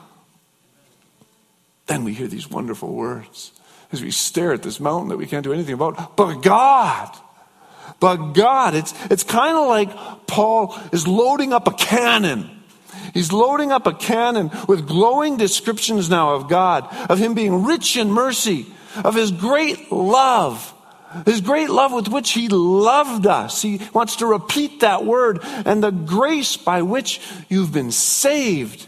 Then 1.85 2.03
we 2.03 2.13
hear 2.13 2.27
these 2.27 2.49
wonderful 2.49 2.93
words 2.93 3.51
as 3.91 4.01
we 4.01 4.11
stare 4.11 4.53
at 4.53 4.63
this 4.63 4.79
mountain 4.79 5.09
that 5.09 5.17
we 5.17 5.25
can't 5.25 5.43
do 5.43 5.53
anything 5.53 5.73
about. 5.73 6.17
But 6.17 6.41
God, 6.41 7.15
but 7.99 8.33
God, 8.33 8.73
it's, 8.73 8.93
it's 9.11 9.23
kind 9.23 9.57
of 9.57 9.67
like 9.67 10.27
Paul 10.27 10.77
is 10.91 11.07
loading 11.07 11.53
up 11.53 11.67
a 11.67 11.71
cannon 11.71 12.56
He's 13.13 13.31
loading 13.31 13.71
up 13.71 13.87
a 13.87 13.93
cannon 13.93 14.51
with 14.67 14.87
glowing 14.87 15.37
descriptions 15.37 16.09
now 16.09 16.35
of 16.35 16.49
God, 16.49 16.87
of 17.09 17.19
Him 17.19 17.33
being 17.33 17.63
rich 17.65 17.97
in 17.97 18.11
mercy, 18.11 18.67
of 19.03 19.15
His 19.15 19.31
great 19.31 19.91
love, 19.91 20.73
His 21.25 21.41
great 21.41 21.69
love 21.69 21.93
with 21.93 22.07
which 22.07 22.31
He 22.31 22.47
loved 22.49 23.27
us. 23.27 23.61
He 23.61 23.81
wants 23.93 24.17
to 24.17 24.25
repeat 24.25 24.81
that 24.81 25.05
word 25.05 25.39
and 25.43 25.83
the 25.83 25.91
grace 25.91 26.57
by 26.57 26.81
which 26.81 27.21
you've 27.49 27.73
been 27.73 27.91
saved. 27.91 28.87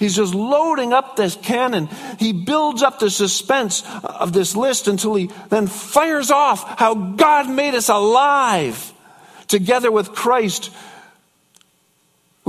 He's 0.00 0.16
just 0.16 0.34
loading 0.34 0.94
up 0.94 1.16
this 1.16 1.36
cannon. 1.36 1.90
He 2.18 2.32
builds 2.32 2.82
up 2.82 2.98
the 2.98 3.10
suspense 3.10 3.84
of 4.02 4.32
this 4.32 4.56
list 4.56 4.88
until 4.88 5.14
he 5.14 5.30
then 5.50 5.66
fires 5.66 6.30
off 6.30 6.78
how 6.78 6.94
God 6.94 7.50
made 7.50 7.74
us 7.74 7.90
alive 7.90 8.94
together 9.46 9.92
with 9.92 10.14
Christ 10.14 10.70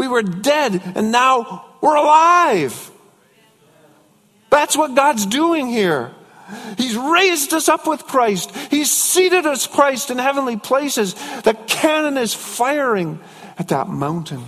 we 0.02 0.08
were 0.08 0.24
dead 0.24 0.82
and 0.96 1.12
now 1.12 1.64
we're 1.80 1.96
alive. 1.96 2.90
That's 4.50 4.76
what 4.76 4.96
God's 4.96 5.28
doing 5.28 5.68
here. 5.68 6.12
He's 6.76 6.98
raised 6.98 7.54
us 7.54 7.70
up 7.70 7.86
with 7.86 8.06
Christ. 8.06 8.50
He's 8.72 8.92
seated 8.92 9.46
us 9.46 9.68
Christ 9.68 10.10
in 10.10 10.18
heavenly 10.18 10.58
places. 10.58 11.14
The 11.44 11.54
cannon 11.68 12.18
is 12.18 12.34
firing 12.34 13.20
at 13.60 13.68
that 13.68 13.90
mountain. 13.90 14.44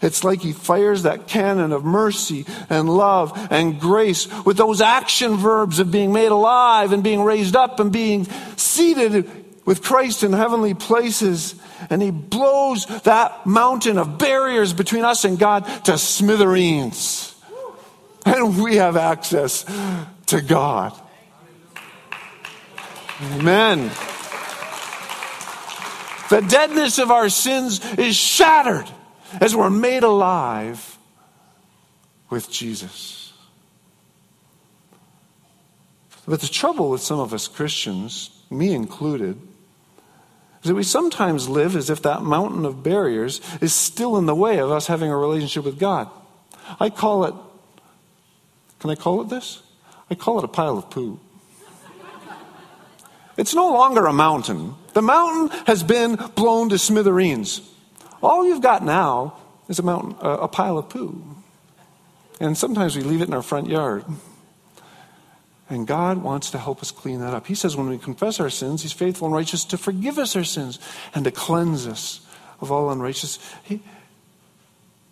It's 0.00 0.24
like 0.24 0.40
he 0.40 0.52
fires 0.52 1.02
that 1.02 1.26
cannon 1.26 1.72
of 1.72 1.84
mercy 1.84 2.46
and 2.70 2.88
love 2.88 3.36
and 3.50 3.78
grace 3.78 4.26
with 4.44 4.56
those 4.56 4.80
action 4.80 5.36
verbs 5.36 5.80
of 5.80 5.90
being 5.90 6.14
made 6.14 6.32
alive 6.32 6.92
and 6.92 7.04
being 7.04 7.22
raised 7.22 7.56
up 7.56 7.78
and 7.78 7.92
being 7.92 8.24
seated 8.56 9.43
with 9.64 9.82
Christ 9.82 10.22
in 10.22 10.32
heavenly 10.32 10.74
places. 10.74 11.54
And 11.90 12.02
he 12.02 12.10
blows 12.10 12.86
that 13.02 13.46
mountain 13.46 13.98
of 13.98 14.18
barriers 14.18 14.72
between 14.72 15.04
us 15.04 15.24
and 15.24 15.38
God 15.38 15.66
to 15.84 15.98
smithereens. 15.98 17.34
And 18.26 18.60
we 18.62 18.76
have 18.76 18.96
access 18.96 19.64
to 20.26 20.40
God. 20.40 20.98
Amen. 23.20 23.90
The 26.30 26.40
deadness 26.40 26.98
of 26.98 27.10
our 27.10 27.28
sins 27.28 27.84
is 27.94 28.16
shattered 28.16 28.88
as 29.40 29.54
we're 29.54 29.70
made 29.70 30.02
alive 30.02 30.98
with 32.30 32.50
Jesus. 32.50 33.32
But 36.26 36.40
the 36.40 36.48
trouble 36.48 36.90
with 36.90 37.02
some 37.02 37.20
of 37.20 37.34
us 37.34 37.46
Christians, 37.46 38.30
me 38.50 38.72
included, 38.72 39.38
that 40.64 40.74
we 40.74 40.82
sometimes 40.82 41.48
live 41.48 41.76
as 41.76 41.90
if 41.90 42.02
that 42.02 42.22
mountain 42.22 42.64
of 42.64 42.82
barriers 42.82 43.40
is 43.60 43.72
still 43.72 44.16
in 44.16 44.26
the 44.26 44.34
way 44.34 44.58
of 44.58 44.70
us 44.70 44.86
having 44.86 45.10
a 45.10 45.16
relationship 45.16 45.64
with 45.64 45.78
God. 45.78 46.08
I 46.80 46.90
call 46.90 47.24
it, 47.24 47.34
can 48.80 48.90
I 48.90 48.94
call 48.94 49.20
it 49.20 49.28
this? 49.28 49.62
I 50.10 50.14
call 50.14 50.38
it 50.38 50.44
a 50.44 50.48
pile 50.48 50.78
of 50.78 50.90
poo. 50.90 51.20
It's 53.36 53.54
no 53.54 53.72
longer 53.72 54.06
a 54.06 54.12
mountain. 54.12 54.74
The 54.92 55.02
mountain 55.02 55.58
has 55.66 55.82
been 55.82 56.16
blown 56.34 56.68
to 56.68 56.78
smithereens. 56.78 57.60
All 58.22 58.46
you've 58.46 58.62
got 58.62 58.84
now 58.84 59.38
is 59.68 59.78
a 59.78 59.82
mountain, 59.82 60.16
a 60.20 60.48
pile 60.48 60.78
of 60.78 60.88
poo. 60.88 61.22
And 62.40 62.56
sometimes 62.56 62.96
we 62.96 63.02
leave 63.02 63.22
it 63.22 63.28
in 63.28 63.34
our 63.34 63.42
front 63.42 63.68
yard. 63.68 64.04
And 65.70 65.86
God 65.86 66.22
wants 66.22 66.50
to 66.50 66.58
help 66.58 66.82
us 66.82 66.90
clean 66.90 67.20
that 67.20 67.32
up. 67.32 67.46
He 67.46 67.54
says 67.54 67.76
when 67.76 67.88
we 67.88 67.98
confess 67.98 68.38
our 68.38 68.50
sins, 68.50 68.82
He's 68.82 68.92
faithful 68.92 69.26
and 69.26 69.34
righteous 69.34 69.64
to 69.66 69.78
forgive 69.78 70.18
us 70.18 70.36
our 70.36 70.44
sins 70.44 70.78
and 71.14 71.24
to 71.24 71.30
cleanse 71.30 71.86
us 71.86 72.20
of 72.60 72.70
all 72.70 72.90
unrighteousness. 72.90 73.54
He, 73.62 73.82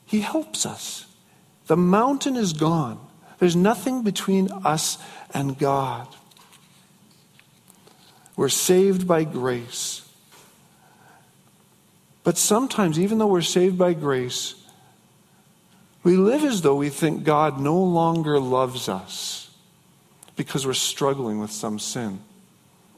he 0.04 0.20
helps 0.20 0.66
us. 0.66 1.06
The 1.66 1.76
mountain 1.76 2.36
is 2.36 2.52
gone. 2.52 3.00
There's 3.38 3.56
nothing 3.56 4.02
between 4.02 4.50
us 4.64 4.98
and 5.32 5.58
God. 5.58 6.06
We're 8.36 8.50
saved 8.50 9.06
by 9.06 9.24
grace. 9.24 10.08
But 12.24 12.38
sometimes, 12.38 12.98
even 12.98 13.18
though 13.18 13.26
we're 13.26 13.40
saved 13.40 13.78
by 13.78 13.94
grace, 13.94 14.54
we 16.04 16.16
live 16.16 16.44
as 16.44 16.62
though 16.62 16.76
we 16.76 16.88
think 16.88 17.24
God 17.24 17.60
no 17.60 17.82
longer 17.82 18.38
loves 18.38 18.88
us 18.88 19.41
because 20.36 20.66
we're 20.66 20.74
struggling 20.74 21.38
with 21.38 21.50
some 21.50 21.78
sin. 21.78 22.20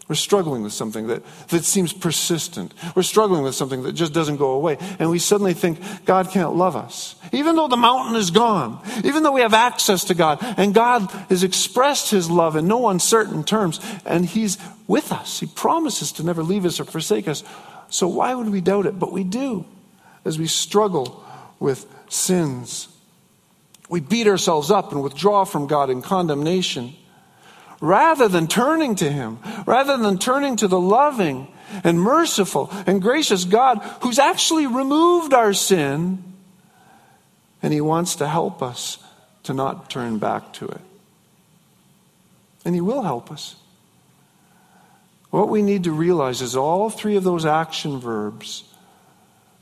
We're 0.06 0.16
struggling 0.16 0.62
with 0.62 0.74
something 0.74 1.06
that, 1.06 1.22
that 1.48 1.64
seems 1.64 1.94
persistent. 1.94 2.74
We're 2.94 3.02
struggling 3.02 3.42
with 3.42 3.54
something 3.54 3.84
that 3.84 3.94
just 3.94 4.12
doesn't 4.12 4.36
go 4.36 4.50
away. 4.50 4.76
And 4.98 5.10
we 5.10 5.18
suddenly 5.18 5.54
think 5.54 5.78
God 6.04 6.28
can't 6.28 6.54
love 6.54 6.76
us. 6.76 7.14
Even 7.32 7.56
though 7.56 7.68
the 7.68 7.78
mountain 7.78 8.16
is 8.16 8.30
gone, 8.30 8.82
even 9.02 9.22
though 9.22 9.32
we 9.32 9.40
have 9.40 9.54
access 9.54 10.04
to 10.04 10.14
God, 10.14 10.38
and 10.58 10.74
God 10.74 11.10
has 11.30 11.42
expressed 11.42 12.10
his 12.10 12.30
love 12.30 12.54
in 12.54 12.68
no 12.68 12.88
uncertain 12.88 13.44
terms, 13.44 13.80
and 14.04 14.26
he's 14.26 14.58
with 14.86 15.10
us. 15.10 15.40
He 15.40 15.46
promises 15.46 16.12
to 16.12 16.22
never 16.22 16.42
leave 16.42 16.66
us 16.66 16.78
or 16.78 16.84
forsake 16.84 17.26
us. 17.26 17.42
So 17.88 18.06
why 18.06 18.34
would 18.34 18.50
we 18.50 18.60
doubt 18.60 18.84
it? 18.84 18.98
But 18.98 19.10
we 19.10 19.24
do 19.24 19.64
as 20.26 20.38
we 20.38 20.48
struggle 20.48 21.24
with 21.58 21.86
sins. 22.10 22.88
We 23.88 24.00
beat 24.00 24.26
ourselves 24.26 24.70
up 24.70 24.92
and 24.92 25.02
withdraw 25.02 25.44
from 25.44 25.66
God 25.66 25.88
in 25.88 26.02
condemnation 26.02 26.94
rather 27.84 28.28
than 28.28 28.48
turning 28.48 28.94
to 28.96 29.10
Him, 29.10 29.38
rather 29.66 29.96
than 29.96 30.18
turning 30.18 30.56
to 30.56 30.68
the 30.68 30.80
loving 30.80 31.48
and 31.84 32.00
merciful 32.00 32.70
and 32.86 33.02
gracious 33.02 33.44
God 33.44 33.78
who's 34.00 34.18
actually 34.18 34.66
removed 34.66 35.34
our 35.34 35.52
sin, 35.52 36.24
and 37.62 37.72
He 37.72 37.80
wants 37.80 38.16
to 38.16 38.26
help 38.26 38.62
us 38.62 38.98
to 39.44 39.52
not 39.52 39.90
turn 39.90 40.18
back 40.18 40.52
to 40.54 40.66
it. 40.66 40.80
And 42.64 42.74
He 42.74 42.80
will 42.80 43.02
help 43.02 43.30
us. 43.30 43.56
What 45.30 45.48
we 45.48 45.62
need 45.62 45.84
to 45.84 45.92
realize 45.92 46.40
is 46.40 46.56
all 46.56 46.88
three 46.88 47.16
of 47.16 47.24
those 47.24 47.44
action 47.44 48.00
verbs 48.00 48.64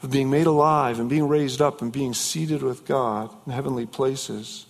of 0.02 0.10
being 0.10 0.30
made 0.30 0.46
alive 0.46 1.00
and 1.00 1.08
being 1.08 1.26
raised 1.26 1.60
up 1.60 1.82
and 1.82 1.90
being 1.92 2.14
seated 2.14 2.62
with 2.62 2.84
God 2.84 3.30
in 3.46 3.52
heavenly 3.52 3.86
places, 3.86 4.66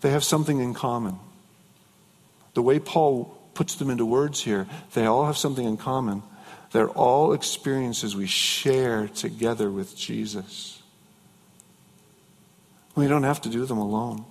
they 0.00 0.10
have 0.10 0.24
something 0.24 0.58
in 0.58 0.72
common. 0.72 1.18
The 2.54 2.62
way 2.62 2.78
Paul 2.78 3.36
puts 3.54 3.74
them 3.76 3.90
into 3.90 4.06
words 4.06 4.42
here, 4.42 4.66
they 4.94 5.06
all 5.06 5.26
have 5.26 5.36
something 5.36 5.64
in 5.64 5.76
common. 5.76 6.22
They're 6.72 6.88
all 6.88 7.32
experiences 7.32 8.14
we 8.14 8.26
share 8.26 9.08
together 9.08 9.70
with 9.70 9.96
Jesus. 9.96 10.82
We 12.94 13.08
don't 13.08 13.24
have 13.24 13.40
to 13.42 13.48
do 13.48 13.66
them 13.66 13.78
alone. 13.78 14.24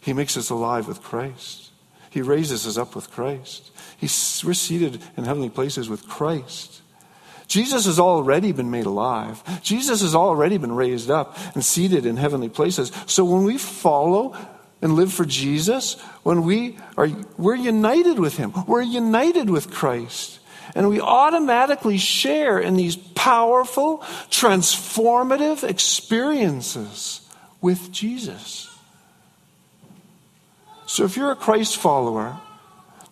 He 0.00 0.12
makes 0.12 0.36
us 0.36 0.50
alive 0.50 0.86
with 0.86 1.02
Christ. 1.02 1.70
He 2.10 2.22
raises 2.22 2.66
us 2.66 2.76
up 2.76 2.94
with 2.94 3.10
Christ. 3.10 3.72
He's, 3.96 4.42
we're 4.44 4.54
seated 4.54 5.02
in 5.16 5.24
heavenly 5.24 5.50
places 5.50 5.88
with 5.88 6.06
Christ. 6.06 6.82
Jesus 7.48 7.86
has 7.86 7.98
already 7.98 8.52
been 8.52 8.70
made 8.70 8.86
alive. 8.86 9.42
Jesus 9.62 10.00
has 10.00 10.14
already 10.14 10.58
been 10.58 10.72
raised 10.72 11.10
up 11.10 11.36
and 11.54 11.64
seated 11.64 12.06
in 12.06 12.16
heavenly 12.16 12.48
places. 12.48 12.92
So 13.06 13.24
when 13.24 13.44
we 13.44 13.58
follow 13.58 14.36
and 14.84 14.96
live 14.96 15.10
for 15.10 15.24
Jesus, 15.24 15.98
when 16.24 16.44
we 16.44 16.76
are 16.98 17.08
we're 17.38 17.54
united 17.54 18.18
with 18.18 18.36
him. 18.36 18.52
We're 18.66 18.82
united 18.82 19.48
with 19.48 19.70
Christ. 19.70 20.40
And 20.74 20.90
we 20.90 21.00
automatically 21.00 21.96
share 21.96 22.58
in 22.58 22.76
these 22.76 22.94
powerful, 22.94 23.98
transformative 24.28 25.66
experiences 25.66 27.26
with 27.62 27.90
Jesus. 27.90 28.70
So 30.84 31.04
if 31.04 31.16
you're 31.16 31.32
a 31.32 31.36
Christ 31.36 31.78
follower, 31.78 32.38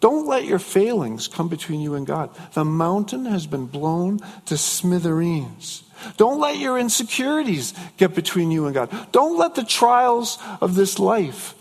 don't 0.01 0.27
let 0.27 0.45
your 0.45 0.59
failings 0.59 1.27
come 1.27 1.49
between 1.49 1.81
you 1.81 1.95
and 1.95 2.07
God. 2.07 2.37
The 2.53 2.67
mountain 2.67 3.25
has 3.25 3.47
been 3.47 3.67
blown 3.67 4.21
to 4.45 4.59
smithereens. 4.59 5.85
Don't 6.19 6.39
let 6.39 6.59
your 6.59 6.79
insecurities 6.79 7.73
get 7.97 8.15
between 8.15 8.51
you 8.51 8.67
and 8.67 8.75
God. 8.75 8.91
Don't 9.11 9.39
let 9.39 9.55
the 9.55 9.65
trials 9.65 10.39
of 10.61 10.75
this 10.75 10.99
life 10.99 11.55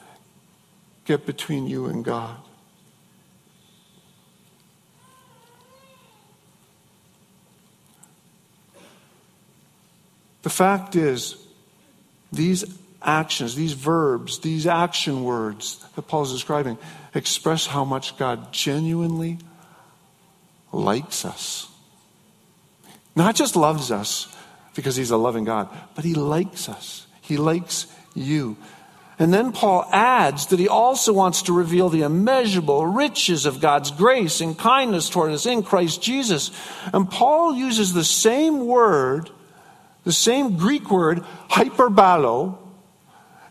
get 1.11 1.25
between 1.25 1.67
you 1.67 1.87
and 1.87 2.05
God. 2.05 2.37
The 10.43 10.49
fact 10.49 10.95
is, 10.95 11.35
these 12.31 12.63
actions, 13.01 13.55
these 13.55 13.73
verbs, 13.73 14.39
these 14.39 14.65
action 14.65 15.25
words 15.25 15.85
that 15.95 16.03
Paul 16.03 16.23
is 16.23 16.31
describing 16.31 16.77
express 17.13 17.67
how 17.67 17.83
much 17.83 18.17
God 18.17 18.53
genuinely 18.53 19.37
likes 20.71 21.25
us. 21.25 21.67
Not 23.17 23.35
just 23.35 23.57
loves 23.57 23.91
us 23.91 24.33
because 24.75 24.95
he's 24.95 25.11
a 25.11 25.17
loving 25.17 25.43
God, 25.43 25.67
but 25.93 26.05
he 26.05 26.13
likes 26.13 26.69
us. 26.69 27.05
He 27.19 27.35
likes 27.35 27.87
you. 28.15 28.55
And 29.21 29.31
then 29.31 29.51
Paul 29.51 29.85
adds 29.91 30.47
that 30.47 30.57
he 30.57 30.67
also 30.67 31.13
wants 31.13 31.43
to 31.43 31.53
reveal 31.53 31.89
the 31.89 32.01
immeasurable 32.01 32.87
riches 32.87 33.45
of 33.45 33.61
God's 33.61 33.91
grace 33.91 34.41
and 34.41 34.57
kindness 34.57 35.11
toward 35.11 35.31
us 35.31 35.45
in 35.45 35.61
Christ 35.61 36.01
Jesus. 36.01 36.49
And 36.91 37.07
Paul 37.07 37.53
uses 37.53 37.93
the 37.93 38.03
same 38.03 38.65
word, 38.65 39.29
the 40.05 40.11
same 40.11 40.57
Greek 40.57 40.89
word, 40.89 41.23
hyperbalo, 41.51 42.57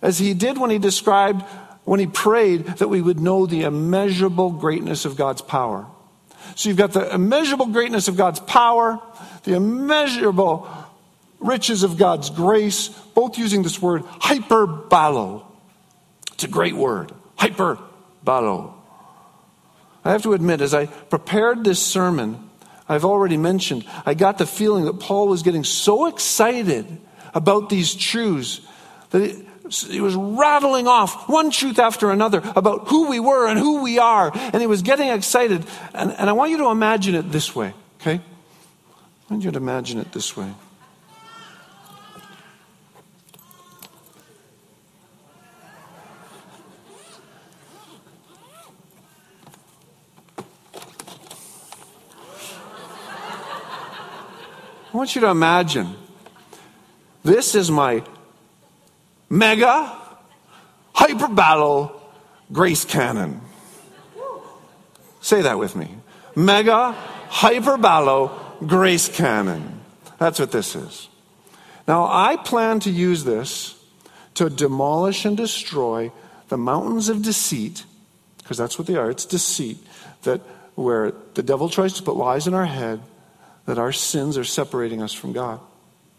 as 0.03 0.19
he 0.19 0.35
did 0.35 0.59
when 0.59 0.71
he 0.71 0.79
described, 0.79 1.43
when 1.85 2.01
he 2.01 2.09
prayed 2.09 2.67
that 2.67 2.89
we 2.89 3.01
would 3.01 3.21
know 3.21 3.47
the 3.47 3.63
immeasurable 3.63 4.51
greatness 4.51 5.05
of 5.05 5.17
God's 5.17 5.41
power. 5.41 5.87
So 6.57 6.69
you've 6.69 6.79
got 6.79 6.95
the 6.95 7.15
immeasurable 7.15 7.67
greatness 7.67 8.09
of 8.09 8.17
God's 8.17 8.41
power, 8.41 8.99
the 9.45 9.55
immeasurable 9.55 10.69
riches 11.39 11.85
of 11.85 11.97
God's 11.97 12.29
grace, 12.29 12.89
both 12.89 13.39
using 13.39 13.63
this 13.63 13.81
word 13.81 14.03
hyperbalo. 14.03 15.45
It's 16.41 16.47
a 16.47 16.49
great 16.49 16.75
word. 16.75 17.13
Hyperbalo. 17.37 18.73
I 20.03 20.11
have 20.13 20.23
to 20.23 20.33
admit, 20.33 20.63
as 20.63 20.73
I 20.73 20.87
prepared 20.87 21.65
this 21.65 21.85
sermon, 21.85 22.49
I've 22.89 23.05
already 23.05 23.37
mentioned, 23.37 23.85
I 24.07 24.15
got 24.15 24.39
the 24.39 24.47
feeling 24.47 24.87
that 24.87 25.01
Paul 25.01 25.29
was 25.29 25.43
getting 25.43 25.65
so 25.65 26.07
excited 26.07 26.87
about 27.35 27.69
these 27.69 27.95
truths 27.95 28.63
that 29.11 29.37
he 29.91 30.01
was 30.01 30.15
rattling 30.15 30.87
off 30.87 31.29
one 31.29 31.51
truth 31.51 31.79
after 31.79 32.11
another 32.11 32.41
about 32.57 32.89
who 32.89 33.11
we 33.11 33.21
were 33.21 33.47
and 33.47 33.59
who 33.59 33.83
we 33.83 33.99
are. 33.99 34.31
And 34.35 34.63
he 34.63 34.67
was 34.67 34.81
getting 34.81 35.11
excited. 35.11 35.67
And, 35.93 36.11
and 36.11 36.31
I 36.31 36.33
want 36.33 36.53
you 36.53 36.57
to 36.57 36.71
imagine 36.71 37.15
it 37.17 37.31
this 37.31 37.55
way, 37.55 37.75
okay? 38.01 38.15
I 38.15 39.33
want 39.35 39.45
you 39.45 39.51
to 39.51 39.59
imagine 39.59 39.99
it 39.99 40.11
this 40.13 40.39
way. 40.39 40.51
I 54.93 54.97
want 54.97 55.15
you 55.15 55.21
to 55.21 55.29
imagine 55.29 55.95
this 57.23 57.55
is 57.55 57.71
my 57.71 58.03
mega 59.29 59.97
hyperbalo 60.97 61.93
grace 62.53 62.85
cannon. 62.85 63.41
Say 65.21 65.43
that 65.43 65.61
with 65.61 65.77
me. 65.77 65.95
Mega 66.35 66.97
hyperbalo 67.29 68.33
grace 68.67 69.09
cannon. 69.09 69.81
That's 70.19 70.41
what 70.41 70.51
this 70.51 70.75
is. 70.75 71.09
Now, 71.87 72.09
I 72.11 72.37
plan 72.37 72.81
to 72.81 72.91
use 72.91 73.23
this 73.23 73.81
to 74.35 74.51
demolish 74.51 75.25
and 75.25 75.37
destroy 75.37 76.11
the 76.49 76.57
mountains 76.57 77.09
of 77.09 77.23
deceit, 77.23 77.85
because 78.39 78.59
that's 78.59 78.77
what 78.77 78.89
they 78.89 78.97
are. 78.97 79.09
It's 79.09 79.25
deceit 79.25 79.79
that 80.23 80.41
where 80.75 81.13
the 81.35 81.45
devil 81.45 81.69
tries 81.69 81.93
to 81.95 82.03
put 82.03 82.17
lies 82.17 82.49
in 82.49 82.55
our 82.55 82.67
head 82.67 83.01
that 83.71 83.79
our 83.79 83.93
sins 83.93 84.37
are 84.37 84.43
separating 84.43 85.01
us 85.01 85.13
from 85.13 85.33
God. 85.33 85.61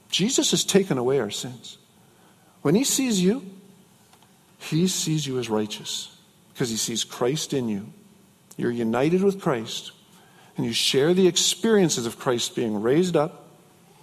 Jesus 0.09 0.51
has 0.51 0.63
taken 0.63 0.97
away 0.97 1.19
our 1.19 1.29
sins. 1.29 1.77
When 2.61 2.75
he 2.75 2.85
sees 2.85 3.21
you, 3.21 3.43
he 4.57 4.87
sees 4.87 5.27
you 5.27 5.37
as 5.37 5.49
righteous 5.49 6.15
because 6.53 6.69
he 6.69 6.77
sees 6.77 7.03
Christ 7.03 7.51
in 7.51 7.67
you. 7.67 7.91
You're 8.55 8.71
united 8.71 9.21
with 9.21 9.41
Christ, 9.41 9.91
and 10.55 10.65
you 10.65 10.71
share 10.71 11.13
the 11.13 11.27
experiences 11.27 12.05
of 12.05 12.17
Christ 12.17 12.55
being 12.55 12.81
raised 12.81 13.17
up, 13.17 13.49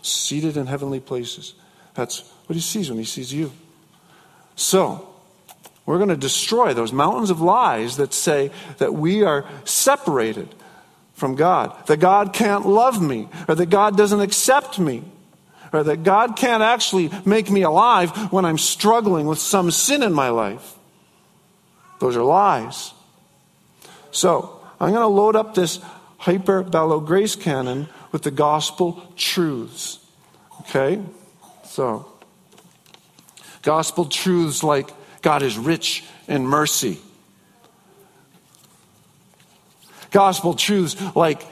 seated 0.03 0.59
in 0.59 0.67
heavenly 0.67 1.01
places. 1.01 1.55
That's 1.95 2.31
what 2.49 2.55
he 2.55 2.61
sees 2.61 2.91
when 2.91 2.99
he 2.99 3.07
sees 3.07 3.33
you. 3.33 3.51
So, 4.57 5.09
we're 5.87 5.97
going 5.97 6.11
to 6.11 6.19
destroy 6.19 6.75
those 6.75 6.93
mountains 6.93 7.31
of 7.31 7.41
lies 7.41 7.97
that 7.97 8.13
say 8.13 8.51
that 8.77 8.93
we 8.93 9.23
are 9.23 9.47
separated 9.65 10.55
from 11.19 11.35
God, 11.35 11.75
that 11.87 11.99
God 11.99 12.33
can't 12.33 12.65
love 12.65 13.03
me, 13.03 13.29
or 13.49 13.57
that 13.57 13.71
God 13.71 13.97
doesn't 13.97 14.21
accept 14.21 14.79
me, 14.79 15.03
or 15.73 15.83
that 15.83 16.05
God 16.05 16.37
can't 16.37 16.63
actually 16.63 17.11
make 17.25 17.51
me 17.51 17.63
alive 17.63 18.33
when 18.33 18.45
I'm 18.45 18.57
struggling 18.57 19.27
with 19.27 19.41
some 19.41 19.71
sin 19.73 20.05
in 20.05 20.13
my 20.13 20.29
life. 20.29 20.77
Those 22.01 22.17
are 22.17 22.23
lies. 22.23 22.93
So, 24.13 24.61
I'm 24.81 24.91
going 24.91 25.03
to 25.03 25.09
load 25.09 25.35
up 25.35 25.55
this 25.55 25.81
hyperbalo 26.21 27.05
grace 27.05 27.35
cannon 27.35 27.89
with 28.13 28.23
the 28.23 28.31
gospel 28.31 29.13
truths. 29.17 29.99
Okay? 30.61 31.03
So, 31.65 32.07
gospel 33.63 34.05
truths 34.05 34.63
like 34.63 34.91
God 35.21 35.43
is 35.43 35.59
rich 35.59 36.05
in 36.29 36.47
mercy. 36.47 36.99
Gospel 40.11 40.55
truths 40.55 40.97
like 41.15 41.43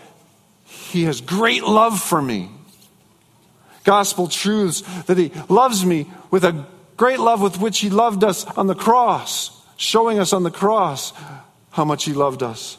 He 0.64 1.04
has 1.04 1.20
great 1.20 1.64
love 1.64 2.00
for 2.00 2.20
me 2.20 2.50
gospel 3.86 4.26
truths 4.26 4.82
that 5.04 5.16
He 5.16 5.32
loves 5.48 5.86
me 5.86 6.10
with 6.30 6.44
a 6.44 6.66
great 6.98 7.20
love 7.20 7.40
with 7.40 7.58
which 7.58 7.78
He 7.78 7.88
loved 7.88 8.22
us 8.22 8.44
on 8.44 8.66
the 8.66 8.74
cross, 8.74 9.64
showing 9.78 10.18
us 10.18 10.34
on 10.34 10.42
the 10.42 10.50
cross 10.50 11.14
how 11.70 11.86
much 11.86 12.04
He 12.04 12.12
loved 12.12 12.42
us. 12.42 12.76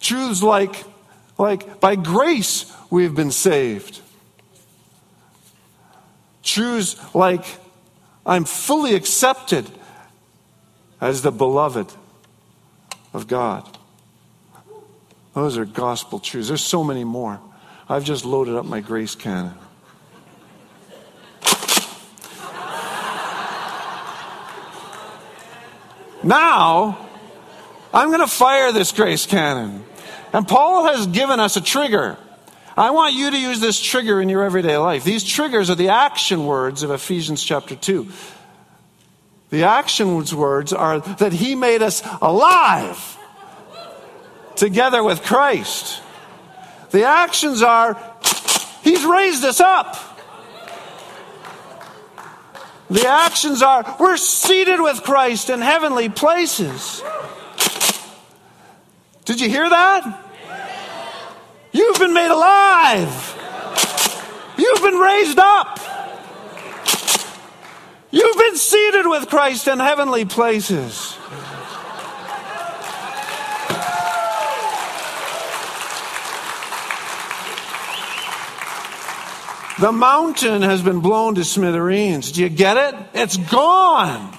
Truths 0.00 0.42
like, 0.42 0.84
like 1.36 1.80
by 1.80 1.96
grace 1.96 2.72
we 2.88 3.02
have 3.02 3.14
been 3.14 3.32
saved. 3.32 4.00
Truths 6.42 6.96
like 7.14 7.44
I'm 8.24 8.44
fully 8.44 8.94
accepted 8.94 9.68
as 11.00 11.22
the 11.22 11.32
beloved 11.32 11.92
of 13.12 13.26
God. 13.26 13.76
Those 15.34 15.58
are 15.58 15.64
gospel 15.64 16.20
truths. 16.20 16.48
There's 16.48 16.64
so 16.64 16.84
many 16.84 17.04
more. 17.04 17.40
I've 17.88 18.04
just 18.04 18.24
loaded 18.24 18.54
up 18.54 18.64
my 18.64 18.80
grace 18.80 19.14
cannon. 19.14 19.54
Now, 26.22 27.06
I'm 27.92 28.08
going 28.08 28.20
to 28.20 28.26
fire 28.26 28.72
this 28.72 28.92
grace 28.92 29.26
cannon. 29.26 29.84
And 30.32 30.48
Paul 30.48 30.86
has 30.86 31.06
given 31.08 31.38
us 31.38 31.56
a 31.56 31.60
trigger. 31.60 32.16
I 32.76 32.90
want 32.90 33.14
you 33.14 33.30
to 33.30 33.38
use 33.38 33.60
this 33.60 33.80
trigger 33.80 34.20
in 34.20 34.28
your 34.28 34.42
everyday 34.42 34.78
life. 34.78 35.04
These 35.04 35.24
triggers 35.24 35.68
are 35.68 35.74
the 35.74 35.90
action 35.90 36.46
words 36.46 36.82
of 36.82 36.90
Ephesians 36.90 37.44
chapter 37.44 37.76
2. 37.76 38.08
The 39.50 39.64
action 39.64 40.14
words 40.14 40.72
are 40.72 41.00
that 41.00 41.32
he 41.32 41.54
made 41.54 41.82
us 41.82 42.02
alive 42.22 43.18
together 44.56 45.02
with 45.02 45.22
Christ. 45.22 46.02
The 46.90 47.04
actions 47.04 47.62
are, 47.62 48.00
He's 48.82 49.04
raised 49.04 49.44
us 49.44 49.60
up. 49.60 49.96
The 52.90 53.08
actions 53.08 53.62
are, 53.62 53.96
we're 53.98 54.16
seated 54.16 54.80
with 54.80 55.02
Christ 55.02 55.50
in 55.50 55.60
heavenly 55.60 56.08
places. 56.08 57.02
Did 59.24 59.40
you 59.40 59.48
hear 59.48 59.68
that? 59.68 60.20
You've 61.72 61.98
been 61.98 62.12
made 62.12 62.30
alive. 62.30 63.40
You've 64.56 64.82
been 64.82 64.98
raised 64.98 65.38
up. 65.38 65.80
You've 68.10 68.36
been 68.36 68.56
seated 68.56 69.08
with 69.08 69.28
Christ 69.28 69.66
in 69.66 69.80
heavenly 69.80 70.24
places. 70.24 71.16
The 79.80 79.90
mountain 79.90 80.62
has 80.62 80.82
been 80.82 81.00
blown 81.00 81.34
to 81.34 81.44
smithereens. 81.44 82.30
Do 82.32 82.42
you 82.42 82.48
get 82.48 82.76
it? 82.76 82.94
It's 83.12 83.36
gone. 83.36 84.36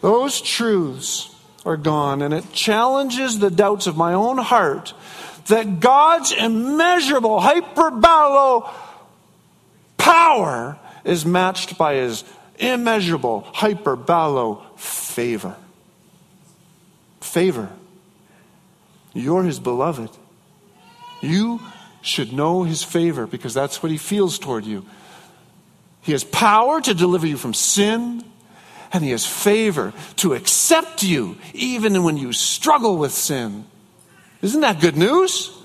Those 0.00 0.40
truths 0.40 1.34
are 1.64 1.76
gone, 1.76 2.22
and 2.22 2.34
it 2.34 2.52
challenges 2.52 3.38
the 3.38 3.50
doubts 3.50 3.86
of 3.86 3.96
my 3.96 4.14
own 4.14 4.38
heart 4.38 4.94
that 5.46 5.80
God's 5.80 6.32
immeasurable, 6.32 7.40
hyperbolo 7.40 8.70
power 9.96 10.78
is 11.04 11.24
matched 11.24 11.76
by 11.76 11.94
his 11.94 12.24
immeasurable, 12.58 13.46
hyperbolo 13.52 14.62
favor. 14.78 15.56
Favor. 17.20 17.68
You're 19.12 19.44
his 19.44 19.58
beloved. 19.58 20.10
You 21.22 21.60
should 22.02 22.32
know 22.32 22.64
his 22.64 22.82
favor 22.82 23.26
because 23.26 23.54
that's 23.54 23.82
what 23.82 23.90
he 23.90 23.96
feels 23.96 24.38
toward 24.38 24.66
you. 24.66 24.84
He 26.02 26.12
has 26.12 26.24
power 26.24 26.80
to 26.80 26.94
deliver 26.94 27.26
you 27.26 27.36
from 27.36 27.54
sin, 27.54 28.24
and 28.92 29.04
he 29.04 29.10
has 29.12 29.24
favor 29.24 29.94
to 30.16 30.34
accept 30.34 31.04
you 31.04 31.38
even 31.54 32.02
when 32.02 32.16
you 32.16 32.32
struggle 32.32 32.98
with 32.98 33.12
sin. 33.12 33.64
Isn't 34.42 34.60
that 34.62 34.80
good 34.80 34.96
news? 34.96 35.56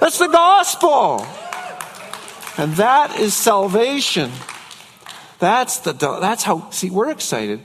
That's 0.00 0.18
the 0.18 0.26
gospel. 0.26 1.24
And 2.58 2.72
that 2.74 3.16
is 3.20 3.34
salvation. 3.34 4.32
That's 5.38 5.78
the 5.78 5.92
that's 5.92 6.42
how 6.42 6.70
see 6.70 6.90
we're 6.90 7.10
excited. 7.10 7.60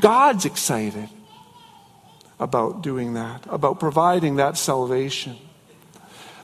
God's 0.00 0.46
excited 0.46 1.10
about 2.38 2.82
doing 2.82 3.12
that, 3.14 3.44
about 3.50 3.78
providing 3.78 4.36
that 4.36 4.56
salvation. 4.56 5.36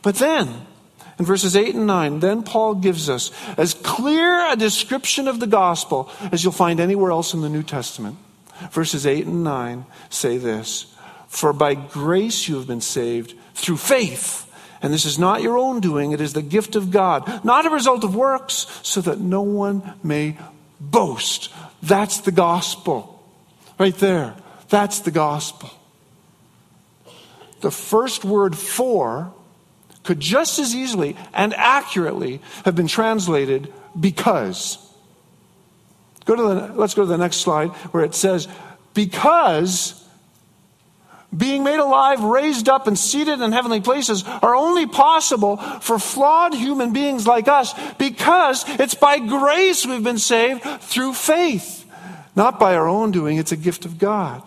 But 0.07 0.15
then, 0.15 0.65
in 1.19 1.25
verses 1.25 1.57
8 1.57 1.75
and 1.75 1.89
9, 1.89 2.21
then 2.21 2.45
Paul 2.45 2.77
gives 2.77 3.11
us 3.11 3.33
as 3.59 3.75
clear 3.75 4.53
a 4.53 4.55
description 4.55 5.27
of 5.27 5.41
the 5.41 5.49
gospel 5.49 6.09
as 6.31 6.45
you'll 6.45 6.53
find 6.53 6.79
anywhere 6.79 7.11
else 7.11 7.35
in 7.35 7.41
the 7.41 7.49
New 7.49 7.65
Testament. 7.65 8.17
Verses 8.71 9.05
8 9.05 9.27
and 9.27 9.43
9 9.43 9.85
say 10.09 10.39
this 10.39 10.95
For 11.27 11.53
by 11.53 11.75
grace 11.75 12.47
you 12.47 12.55
have 12.55 12.69
been 12.69 12.81
saved 12.81 13.35
through 13.55 13.79
faith. 13.79 14.49
And 14.81 14.95
this 14.95 15.07
is 15.07 15.19
not 15.19 15.43
your 15.43 15.59
own 15.59 15.81
doing, 15.81 16.13
it 16.13 16.21
is 16.21 16.35
the 16.35 16.41
gift 16.41 16.77
of 16.77 16.93
God, 16.93 17.45
not 17.45 17.67
a 17.67 17.71
result 17.71 18.05
of 18.05 18.15
works, 18.15 18.69
so 18.85 19.01
that 19.01 19.19
no 19.19 19.43
one 19.43 19.95
may 20.05 20.39
boast. 20.79 21.53
That's 21.83 22.21
the 22.21 22.31
gospel. 22.31 23.29
Right 23.77 23.97
there. 23.97 24.37
That's 24.69 25.01
the 25.01 25.11
gospel. 25.11 25.69
The 27.61 27.73
first 27.73 28.25
word 28.25 28.57
for 28.57 29.33
could 30.07 30.21
just 30.21 30.59
as 30.59 30.75
easily 30.75 31.17
and 31.35 31.53
accurately 31.55 32.41
have 32.65 32.75
been 32.75 32.87
translated 32.87 33.73
because. 33.99 34.79
Go 36.25 36.35
to 36.35 36.43
the, 36.43 36.73
let's 36.75 36.95
go 36.95 37.03
to 37.03 37.09
the 37.09 37.19
next 37.19 37.37
slide 37.39 37.69
where 37.93 38.05
it 38.05 38.15
says, 38.15 38.49
because 38.95 40.03
being 41.37 41.65
made 41.65 41.79
alive, 41.79 42.23
raised 42.23 42.69
up, 42.69 42.87
and 42.87 42.99
seated 42.99 43.41
in 43.41 43.53
heavenly 43.53 43.81
places 43.81 44.25
are 44.25 44.55
only 44.55 44.87
possible 44.87 45.57
for 45.57 45.99
flawed 45.99 46.55
human 46.55 46.93
beings 46.93 47.27
like 47.27 47.49
us 47.49 47.75
because 47.95 48.65
it's 48.81 48.95
by 48.95 49.19
grace 49.19 49.85
we've 49.85 50.05
been 50.05 50.19
saved 50.19 50.63
through 50.81 51.13
faith. 51.13 51.85
Not 52.35 52.59
by 52.59 52.75
our 52.75 52.89
own 52.89 53.11
doing, 53.11 53.39
it's 53.39 53.53
a 53.53 53.57
gift 53.57 53.85
of 53.85 53.99
God. 53.99 54.43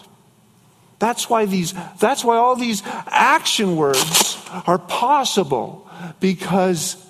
That's 1.00 1.30
why 1.30 1.46
these, 1.46 1.74
that's 2.00 2.24
why 2.24 2.36
all 2.38 2.56
these 2.56 2.84
action 3.08 3.78
words 3.78 4.38
are 4.68 4.78
possible 4.78 5.90
because, 6.20 7.04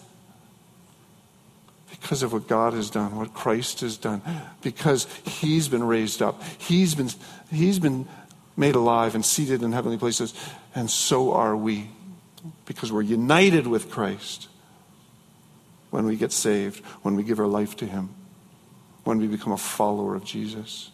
because 1.90 2.22
of 2.22 2.32
what 2.32 2.48
God 2.48 2.74
has 2.74 2.92
done, 2.92 3.16
what 3.16 3.34
Christ 3.34 3.82
has 3.82 3.98
done, 3.98 4.22
because 4.62 5.06
He's 5.26 5.68
been 5.68 5.84
raised 5.84 6.22
up. 6.22 6.42
He's 6.60 6.94
been, 6.94 7.10
he's 7.52 7.80
been 7.80 8.08
made 8.56 8.76
alive 8.76 9.16
and 9.16 9.26
seated 9.26 9.64
in 9.64 9.72
heavenly 9.72 9.98
places, 9.98 10.34
and 10.76 10.90
so 10.90 11.34
are 11.34 11.58
we, 11.58 11.90
because 12.66 12.92
we're 12.92 13.02
united 13.02 13.66
with 13.66 13.90
Christ 13.90 14.50
when 15.90 16.06
we 16.06 16.16
get 16.16 16.32
saved, 16.32 16.86
when 17.02 17.16
we 17.16 17.24
give 17.24 17.40
our 17.40 17.48
life 17.48 17.76
to 17.78 17.86
Him, 17.86 18.10
when 19.04 19.18
we 19.18 19.28
become 19.28 19.54
a 19.54 19.58
follower 19.58 20.14
of 20.14 20.24
Jesus. 20.24 20.92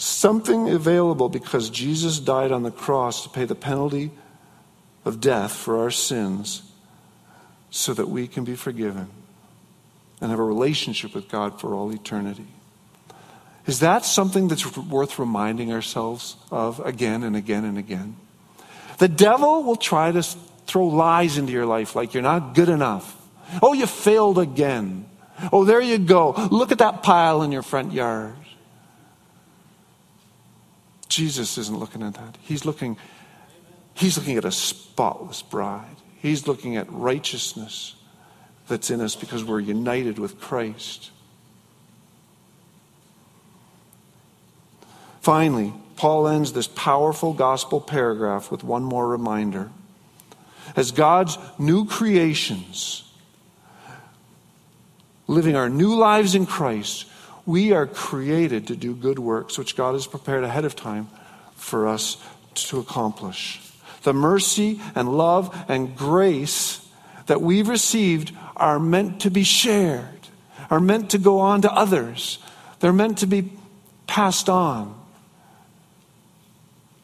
Something 0.00 0.70
available 0.70 1.28
because 1.28 1.68
Jesus 1.68 2.18
died 2.18 2.52
on 2.52 2.62
the 2.62 2.70
cross 2.70 3.22
to 3.24 3.28
pay 3.28 3.44
the 3.44 3.54
penalty 3.54 4.10
of 5.04 5.20
death 5.20 5.52
for 5.52 5.78
our 5.78 5.90
sins 5.90 6.62
so 7.70 7.92
that 7.94 8.08
we 8.08 8.26
can 8.26 8.44
be 8.44 8.56
forgiven 8.56 9.08
and 10.20 10.30
have 10.30 10.40
a 10.40 10.44
relationship 10.44 11.14
with 11.14 11.28
God 11.28 11.60
for 11.60 11.74
all 11.74 11.92
eternity. 11.92 12.46
Is 13.66 13.80
that 13.80 14.04
something 14.04 14.48
that's 14.48 14.76
worth 14.76 15.18
reminding 15.18 15.72
ourselves 15.72 16.36
of 16.50 16.80
again 16.80 17.22
and 17.22 17.36
again 17.36 17.64
and 17.64 17.78
again? 17.78 18.16
The 18.98 19.08
devil 19.08 19.62
will 19.62 19.76
try 19.76 20.12
to 20.12 20.22
throw 20.66 20.86
lies 20.86 21.36
into 21.36 21.52
your 21.52 21.66
life 21.66 21.94
like 21.94 22.14
you're 22.14 22.22
not 22.22 22.54
good 22.54 22.68
enough. 22.68 23.16
Oh, 23.62 23.72
you 23.72 23.86
failed 23.86 24.38
again. 24.38 25.06
Oh, 25.52 25.64
there 25.64 25.80
you 25.80 25.98
go. 25.98 26.32
Look 26.50 26.72
at 26.72 26.78
that 26.78 27.02
pile 27.02 27.42
in 27.42 27.52
your 27.52 27.62
front 27.62 27.92
yard. 27.92 28.34
Jesus 31.10 31.58
isn't 31.58 31.78
looking 31.78 32.02
at 32.02 32.14
that. 32.14 32.38
He's 32.40 32.64
looking, 32.64 32.96
he's 33.94 34.16
looking 34.16 34.38
at 34.38 34.46
a 34.46 34.52
spotless 34.52 35.42
bride. 35.42 35.96
He's 36.22 36.46
looking 36.46 36.76
at 36.76 36.90
righteousness 36.90 37.96
that's 38.68 38.90
in 38.90 39.00
us 39.00 39.16
because 39.16 39.44
we're 39.44 39.60
united 39.60 40.18
with 40.18 40.40
Christ. 40.40 41.10
Finally, 45.20 45.74
Paul 45.96 46.28
ends 46.28 46.52
this 46.52 46.68
powerful 46.68 47.34
gospel 47.34 47.80
paragraph 47.80 48.50
with 48.50 48.62
one 48.62 48.84
more 48.84 49.08
reminder. 49.08 49.70
As 50.76 50.92
God's 50.92 51.36
new 51.58 51.86
creations, 51.86 53.10
living 55.26 55.56
our 55.56 55.68
new 55.68 55.94
lives 55.94 56.34
in 56.34 56.46
Christ, 56.46 57.06
we 57.50 57.72
are 57.72 57.86
created 57.86 58.68
to 58.68 58.76
do 58.76 58.94
good 58.94 59.18
works, 59.18 59.58
which 59.58 59.76
God 59.76 59.94
has 59.94 60.06
prepared 60.06 60.44
ahead 60.44 60.64
of 60.64 60.76
time 60.76 61.08
for 61.56 61.88
us 61.88 62.16
to 62.54 62.78
accomplish. 62.78 63.60
The 64.04 64.14
mercy 64.14 64.80
and 64.94 65.18
love 65.18 65.64
and 65.68 65.96
grace 65.96 66.86
that 67.26 67.42
we've 67.42 67.68
received 67.68 68.32
are 68.56 68.78
meant 68.78 69.22
to 69.22 69.30
be 69.30 69.42
shared, 69.42 70.28
are 70.70 70.78
meant 70.78 71.10
to 71.10 71.18
go 71.18 71.40
on 71.40 71.62
to 71.62 71.72
others. 71.72 72.38
They're 72.78 72.92
meant 72.92 73.18
to 73.18 73.26
be 73.26 73.50
passed 74.06 74.48
on. 74.48 74.94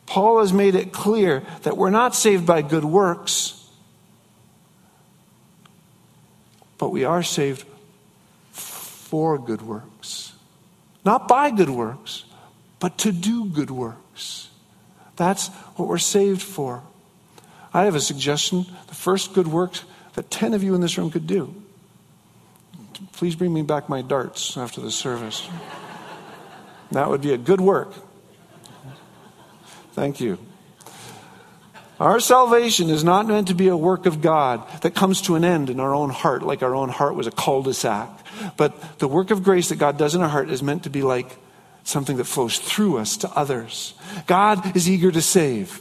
Paul 0.07 0.39
has 0.39 0.53
made 0.53 0.77
it 0.77 0.93
clear 0.93 1.43
that 1.63 1.77
we're 1.77 1.91
not 1.91 2.15
saved 2.15 2.47
by 2.47 2.63
good 2.63 2.85
works, 2.85 3.69
but 6.79 6.91
we 6.91 7.05
are 7.05 7.25
saved 7.25 7.67
for 8.53 9.39
good 9.39 9.63
works. 9.63 9.96
Not 11.07 11.29
by 11.29 11.53
good 11.53 11.71
works, 11.71 12.25
but 12.81 12.99
to 12.99 13.13
do 13.13 13.45
good 13.45 13.71
works. 13.71 14.51
That's 15.15 15.47
what 15.77 15.89
we're 15.89 15.99
saved 15.99 16.43
for. 16.43 16.83
I 17.73 17.85
have 17.85 17.95
a 17.95 18.01
suggestion. 18.01 18.67
The 18.89 18.97
first 18.97 19.33
good 19.33 19.47
works 19.47 19.85
that 20.15 20.33
10 20.33 20.53
of 20.53 20.65
you 20.65 20.75
in 20.75 20.81
this 20.81 20.99
room 20.99 21.13
could 21.13 21.29
do. 21.29 21.55
Please 23.13 23.37
bring 23.37 23.55
me 23.55 23.63
back 23.63 23.89
my 23.89 24.03
darts 24.03 24.57
after 24.57 24.81
the 24.81 24.91
service. 24.91 25.49
That 26.91 27.09
would 27.09 27.21
be 27.21 27.33
a 27.33 27.39
good 27.39 27.61
work. 27.61 27.93
Thank 29.93 30.21
you. 30.21 30.39
Our 31.99 32.21
salvation 32.21 32.91
is 32.91 33.03
not 33.03 33.27
meant 33.27 33.49
to 33.49 33.55
be 33.55 33.69
a 33.69 33.77
work 33.77 34.05
of 34.05 34.21
God 34.21 34.63
that 34.83 34.95
comes 34.95 35.23
to 35.23 35.35
an 35.35 35.45
end 35.45 35.71
in 35.71 35.81
our 35.81 35.95
own 35.95 36.11
heart, 36.11 36.43
like 36.43 36.63
our 36.63 36.75
own 36.75 36.91
heart 36.91 37.15
was 37.15 37.27
a 37.27 37.31
cul 37.31 37.63
de 37.63 37.73
sac. 37.73 38.11
But 38.57 38.99
the 38.99 39.09
work 39.09 39.31
of 39.31 39.43
grace 39.43 39.71
that 39.71 39.79
God 39.79 39.97
does 39.97 40.15
in 40.15 40.21
our 40.21 40.29
heart 40.29 40.51
is 40.51 40.63
meant 40.63 40.83
to 40.85 40.91
be 40.91 41.03
like 41.03 41.39
something 41.85 42.17
that 42.19 42.25
flows 42.25 42.59
through 42.59 42.99
us 42.99 43.17
to 43.19 43.31
others. 43.31 43.95
God 44.27 44.77
is 44.77 44.91
eager 44.91 45.11
to 45.11 45.23
save. 45.23 45.81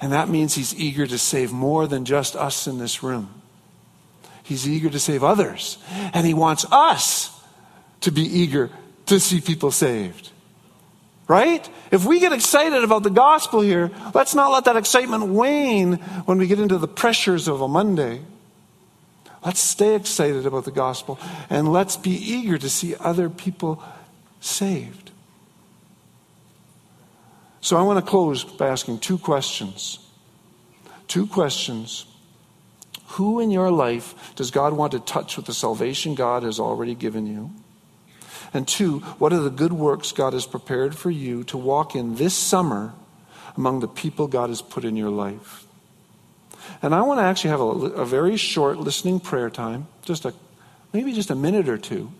And 0.00 0.12
that 0.12 0.28
means 0.28 0.54
he's 0.54 0.78
eager 0.78 1.06
to 1.06 1.18
save 1.18 1.52
more 1.52 1.86
than 1.86 2.04
just 2.04 2.36
us 2.36 2.66
in 2.66 2.78
this 2.78 3.02
room. 3.02 3.42
He's 4.42 4.68
eager 4.68 4.90
to 4.90 4.98
save 5.00 5.24
others. 5.24 5.78
And 5.90 6.26
he 6.26 6.34
wants 6.34 6.64
us 6.70 7.38
to 8.00 8.12
be 8.12 8.22
eager 8.22 8.70
to 9.06 9.18
see 9.18 9.40
people 9.40 9.70
saved. 9.70 10.30
Right? 11.28 11.68
If 11.90 12.06
we 12.06 12.20
get 12.20 12.32
excited 12.32 12.82
about 12.82 13.02
the 13.02 13.10
gospel 13.10 13.60
here, 13.60 13.90
let's 14.14 14.34
not 14.34 14.50
let 14.50 14.64
that 14.64 14.76
excitement 14.76 15.26
wane 15.26 15.94
when 16.24 16.38
we 16.38 16.46
get 16.46 16.58
into 16.58 16.78
the 16.78 16.88
pressures 16.88 17.48
of 17.48 17.60
a 17.60 17.68
Monday. 17.68 18.22
Let's 19.44 19.60
stay 19.60 19.94
excited 19.94 20.46
about 20.46 20.64
the 20.64 20.70
gospel 20.70 21.18
and 21.50 21.70
let's 21.70 21.96
be 21.96 22.10
eager 22.10 22.56
to 22.56 22.70
see 22.70 22.96
other 22.96 23.28
people 23.28 23.82
saved. 24.40 25.10
So 27.60 27.76
I 27.76 27.82
want 27.82 28.02
to 28.02 28.10
close 28.10 28.44
by 28.44 28.68
asking 28.68 29.00
two 29.00 29.18
questions. 29.18 29.98
Two 31.08 31.26
questions. 31.26 32.06
Who 33.12 33.40
in 33.40 33.50
your 33.50 33.70
life 33.70 34.34
does 34.34 34.50
God 34.50 34.72
want 34.72 34.92
to 34.92 35.00
touch 35.00 35.36
with 35.36 35.46
the 35.46 35.54
salvation 35.54 36.14
God 36.14 36.42
has 36.42 36.58
already 36.58 36.94
given 36.94 37.26
you? 37.26 37.50
And 38.52 38.66
two, 38.66 39.00
what 39.18 39.32
are 39.32 39.40
the 39.40 39.50
good 39.50 39.72
works 39.72 40.12
God 40.12 40.32
has 40.32 40.46
prepared 40.46 40.96
for 40.96 41.10
you 41.10 41.44
to 41.44 41.56
walk 41.56 41.94
in 41.94 42.16
this 42.16 42.34
summer 42.34 42.94
among 43.56 43.80
the 43.80 43.88
people 43.88 44.26
God 44.26 44.48
has 44.48 44.62
put 44.62 44.84
in 44.84 44.96
your 44.96 45.10
life? 45.10 45.66
And 46.82 46.94
I 46.94 47.02
want 47.02 47.18
to 47.20 47.24
actually 47.24 47.50
have 47.50 47.60
a, 47.60 47.64
a 47.64 48.04
very 48.06 48.36
short 48.36 48.78
listening 48.78 49.20
prayer 49.20 49.50
time, 49.50 49.88
just 50.02 50.24
a 50.24 50.34
maybe 50.92 51.12
just 51.12 51.30
a 51.30 51.34
minute 51.34 51.68
or 51.68 51.78
two, 51.78 52.10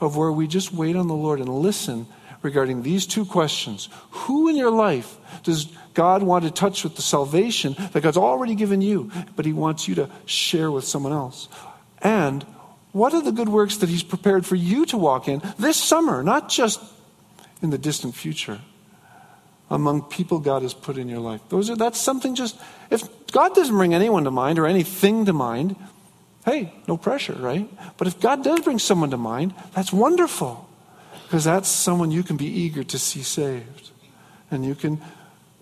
of 0.00 0.16
where 0.16 0.32
we 0.32 0.46
just 0.46 0.72
wait 0.72 0.96
on 0.96 1.08
the 1.08 1.14
Lord 1.14 1.40
and 1.40 1.48
listen 1.48 2.06
regarding 2.42 2.82
these 2.82 3.06
two 3.06 3.24
questions. 3.24 3.88
Who 4.10 4.48
in 4.48 4.56
your 4.56 4.70
life 4.70 5.16
does 5.44 5.66
God 5.94 6.22
want 6.22 6.44
to 6.44 6.50
touch 6.50 6.84
with 6.84 6.96
the 6.96 7.02
salvation 7.02 7.76
that 7.92 8.02
God's 8.02 8.16
already 8.16 8.54
given 8.54 8.82
you, 8.82 9.10
but 9.36 9.46
He 9.46 9.52
wants 9.52 9.86
you 9.86 9.94
to 9.96 10.10
share 10.26 10.70
with 10.70 10.84
someone 10.84 11.12
else? 11.12 11.48
And 12.00 12.44
what 12.92 13.14
are 13.14 13.22
the 13.22 13.32
good 13.32 13.48
works 13.48 13.78
that 13.78 13.88
He's 13.88 14.02
prepared 14.02 14.46
for 14.46 14.56
you 14.56 14.86
to 14.86 14.98
walk 14.98 15.28
in 15.28 15.42
this 15.58 15.76
summer, 15.76 16.22
not 16.22 16.48
just 16.48 16.80
in 17.62 17.70
the 17.70 17.78
distant 17.78 18.14
future, 18.14 18.60
among 19.70 20.02
people 20.02 20.38
God 20.38 20.62
has 20.62 20.74
put 20.74 20.98
in 20.98 21.08
your 21.08 21.20
life? 21.20 21.40
Those 21.48 21.70
are, 21.70 21.76
that's 21.76 21.98
something 21.98 22.34
just, 22.34 22.60
if 22.90 23.02
God 23.32 23.54
doesn't 23.54 23.74
bring 23.74 23.94
anyone 23.94 24.24
to 24.24 24.30
mind 24.30 24.58
or 24.58 24.66
anything 24.66 25.24
to 25.24 25.32
mind, 25.32 25.76
hey, 26.44 26.72
no 26.86 26.96
pressure, 26.96 27.34
right? 27.34 27.68
But 27.96 28.08
if 28.08 28.20
God 28.20 28.44
does 28.44 28.60
bring 28.60 28.78
someone 28.78 29.10
to 29.10 29.16
mind, 29.16 29.54
that's 29.74 29.92
wonderful. 29.92 30.68
Because 31.24 31.44
that's 31.44 31.68
someone 31.68 32.10
you 32.10 32.22
can 32.22 32.36
be 32.36 32.46
eager 32.46 32.84
to 32.84 32.98
see 32.98 33.22
saved. 33.22 33.90
And 34.50 34.66
you 34.66 34.74
can 34.74 35.00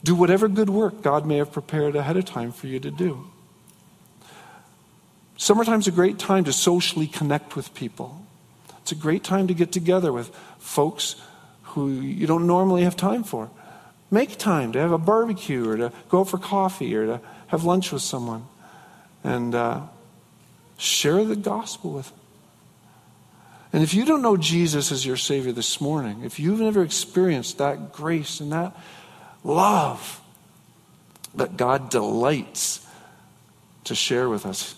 do 0.03 0.17
whatever 0.17 0.49
good 0.49 0.69
work 0.69 1.03
God 1.03 1.27
may 1.27 1.37
have 1.37 1.53
prepared 1.53 1.95
ahead 1.95 2.17
of 2.17 2.25
time 2.25 2.51
for 2.51 2.67
you 2.67 2.81
to 2.81 2.91
do. 2.91 3.30
Summertime's 5.41 5.89
a 5.89 5.91
great 5.91 6.19
time 6.19 6.45
to 6.45 6.53
socially 6.53 7.07
connect 7.07 7.57
with 7.57 7.73
people. 7.73 8.27
It's 8.83 8.93
a 8.93 8.95
great 8.95 9.25
time 9.25 9.47
to 9.47 9.55
get 9.55 9.73
together 9.73 10.13
with 10.13 10.29
folks 10.59 11.17
who 11.63 11.89
you 11.89 12.27
don't 12.27 12.47
normally 12.47 12.83
have 12.83 12.95
time 12.95 13.25
for. 13.25 13.49
Make 14.11 14.37
time 14.37 14.73
to 14.73 14.79
have 14.79 14.93
a 14.93 14.99
barbecue 14.99 15.67
or 15.67 15.79
to 15.79 15.93
go 16.11 16.25
for 16.25 16.37
coffee 16.37 16.95
or 16.95 17.07
to 17.07 17.21
have 17.47 17.65
lunch 17.65 17.91
with 17.91 18.03
someone 18.03 18.45
and 19.25 19.55
uh, 19.55 19.81
share 20.77 21.25
the 21.25 21.37
gospel 21.37 21.93
with 21.93 22.11
them. 22.11 22.19
And 23.73 23.83
if 23.83 23.95
you 23.95 24.05
don't 24.05 24.21
know 24.21 24.37
Jesus 24.37 24.93
as 24.93 25.07
your 25.07 25.17
Savior 25.17 25.53
this 25.53 25.81
morning, 25.81 26.23
if 26.23 26.39
you've 26.39 26.61
never 26.61 26.83
experienced 26.83 27.57
that 27.57 27.95
grace 27.95 28.41
and 28.41 28.53
that 28.53 28.77
love 29.43 30.21
that 31.35 31.57
God 31.57 31.89
delights 31.89 32.87
to 33.85 33.95
share 33.95 34.29
with 34.29 34.45
us, 34.45 34.75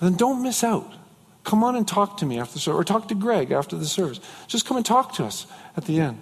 then 0.00 0.16
don't 0.16 0.42
miss 0.42 0.62
out. 0.62 0.92
Come 1.44 1.64
on 1.64 1.76
and 1.76 1.88
talk 1.88 2.18
to 2.18 2.26
me 2.26 2.38
after 2.38 2.54
the 2.54 2.60
service, 2.60 2.78
or 2.78 2.84
talk 2.84 3.08
to 3.08 3.14
Greg 3.14 3.50
after 3.50 3.76
the 3.76 3.86
service. 3.86 4.20
Just 4.46 4.66
come 4.66 4.76
and 4.76 4.84
talk 4.84 5.14
to 5.14 5.24
us 5.24 5.46
at 5.76 5.86
the 5.86 6.00
end. 6.00 6.20